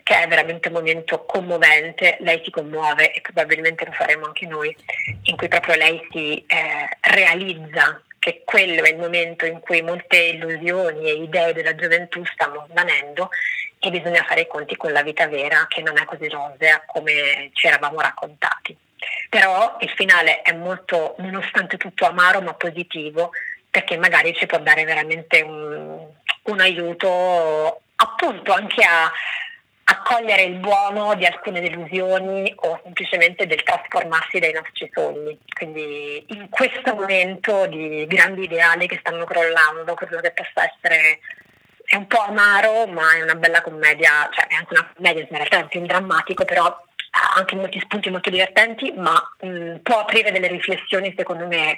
[0.03, 4.75] che è veramente un momento commovente, lei si commuove e probabilmente lo faremo anche noi,
[5.23, 10.17] in cui proprio lei si eh, realizza che quello è il momento in cui molte
[10.17, 13.29] illusioni e idee della gioventù stanno svanendo
[13.79, 17.51] e bisogna fare i conti con la vita vera che non è così rosea come
[17.53, 18.75] ci eravamo raccontati.
[19.29, 23.31] Però il finale è molto, nonostante tutto, amaro ma positivo
[23.69, 26.07] perché magari ci può dare veramente un,
[26.43, 29.11] un aiuto appunto anche a,
[29.89, 35.37] a cogliere il buono di alcune delusioni o semplicemente del trasformarsi dai nostri sogni.
[35.55, 41.19] Quindi in questo momento di grandi ideali che stanno crollando, credo che possa essere
[41.89, 45.27] è un po' amaro, ma è una bella commedia, cioè è anche una commedia, in
[45.29, 49.99] realtà è un film drammatico, però ha anche molti spunti molto divertenti, ma mh, può
[50.01, 51.77] aprire delle riflessioni secondo me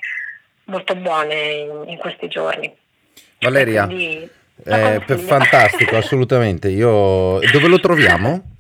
[0.64, 2.76] molto buone in, in questi giorni.
[3.39, 4.28] Valeria, quindi,
[4.66, 6.70] eh, fantastico, assolutamente.
[6.70, 7.39] Io...
[7.51, 8.53] Dove lo troviamo?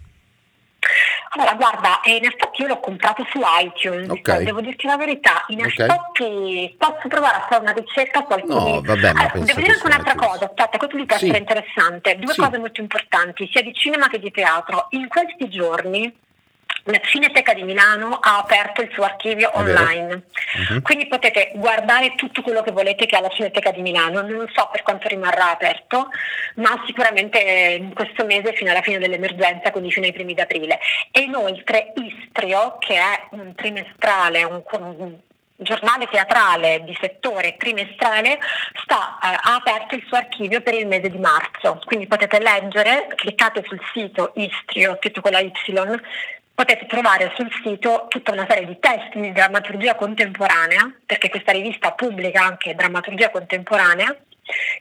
[1.31, 4.43] Allora, guarda, eh, in effetti io l'ho comprato su iTunes, okay.
[4.43, 5.87] devo dirti la verità, in okay.
[5.87, 8.73] effetti posso provare a fare una ricerca su alcuni...
[8.73, 11.25] No, vabbè, ma allora, devo dire anche un'altra cosa, aspetta, questo mi può sì.
[11.25, 12.41] essere interessante, due sì.
[12.41, 14.87] cose molto importanti, sia di cinema che di teatro.
[14.91, 16.11] In questi giorni
[16.89, 20.23] la Cineteca di Milano ha aperto il suo archivio online,
[20.69, 20.81] uh-huh.
[20.81, 24.69] quindi potete guardare tutto quello che volete che ha la Cineteca di Milano, non so
[24.71, 26.09] per quanto rimarrà aperto,
[26.55, 27.39] ma sicuramente
[27.79, 30.79] in questo mese fino alla fine dell'emergenza, quindi fino ai primi d'aprile.
[31.11, 35.17] E inoltre Istrio, che è un trimestrale, un, un
[35.61, 38.39] giornale teatrale di settore trimestrale
[38.81, 43.07] sta, eh, ha aperto il suo archivio per il mese di marzo, quindi potete leggere,
[43.15, 45.51] cliccate sul sito Istrio, scritto con la Y,
[46.59, 51.93] potete trovare sul sito tutta una serie di testi di drammaturgia contemporanea, perché questa rivista
[51.93, 54.13] pubblica anche drammaturgia contemporanea,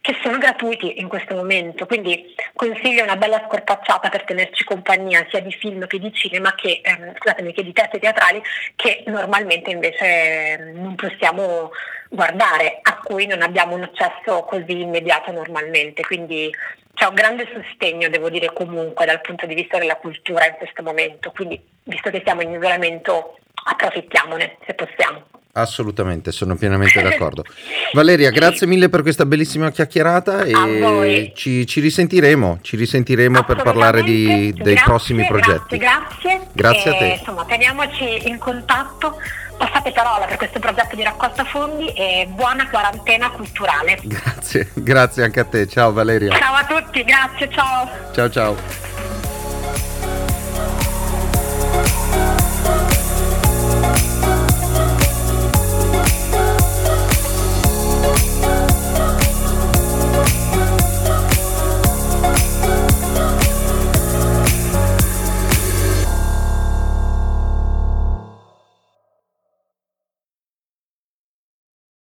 [0.00, 5.38] che sono gratuiti in questo momento, quindi consiglio una bella scorpacciata per tenerci compagnia sia
[5.38, 8.42] di film che di cinema che, ehm, scusatemi, che di testi teatrali
[8.74, 11.70] che normalmente invece ehm, non possiamo
[12.10, 16.52] guardare, a cui non abbiamo un accesso così immediato normalmente, quindi
[16.98, 20.82] c'è un grande sostegno, devo dire comunque, dal punto di vista della cultura in questo
[20.82, 23.38] momento, quindi visto che siamo in isolamento
[23.70, 25.22] approfittiamone se possiamo.
[25.52, 27.44] Assolutamente, sono pienamente d'accordo.
[27.92, 34.02] Valeria, grazie mille per questa bellissima chiacchierata e ci, ci, risentiremo, ci risentiremo per parlare
[34.02, 35.76] di, dei grazie, prossimi progetti.
[35.76, 36.52] Grazie, grazie.
[36.52, 37.06] Grazie a te.
[37.20, 39.18] Insomma, teniamoci in contatto
[39.58, 43.98] passate parola per questo progetto di raccolta fondi e buona quarantena culturale.
[44.02, 45.66] Grazie, grazie anche a te.
[45.66, 46.34] Ciao Valeria.
[46.36, 47.88] Ciao a tutti, grazie, ciao.
[48.12, 48.97] Ciao ciao.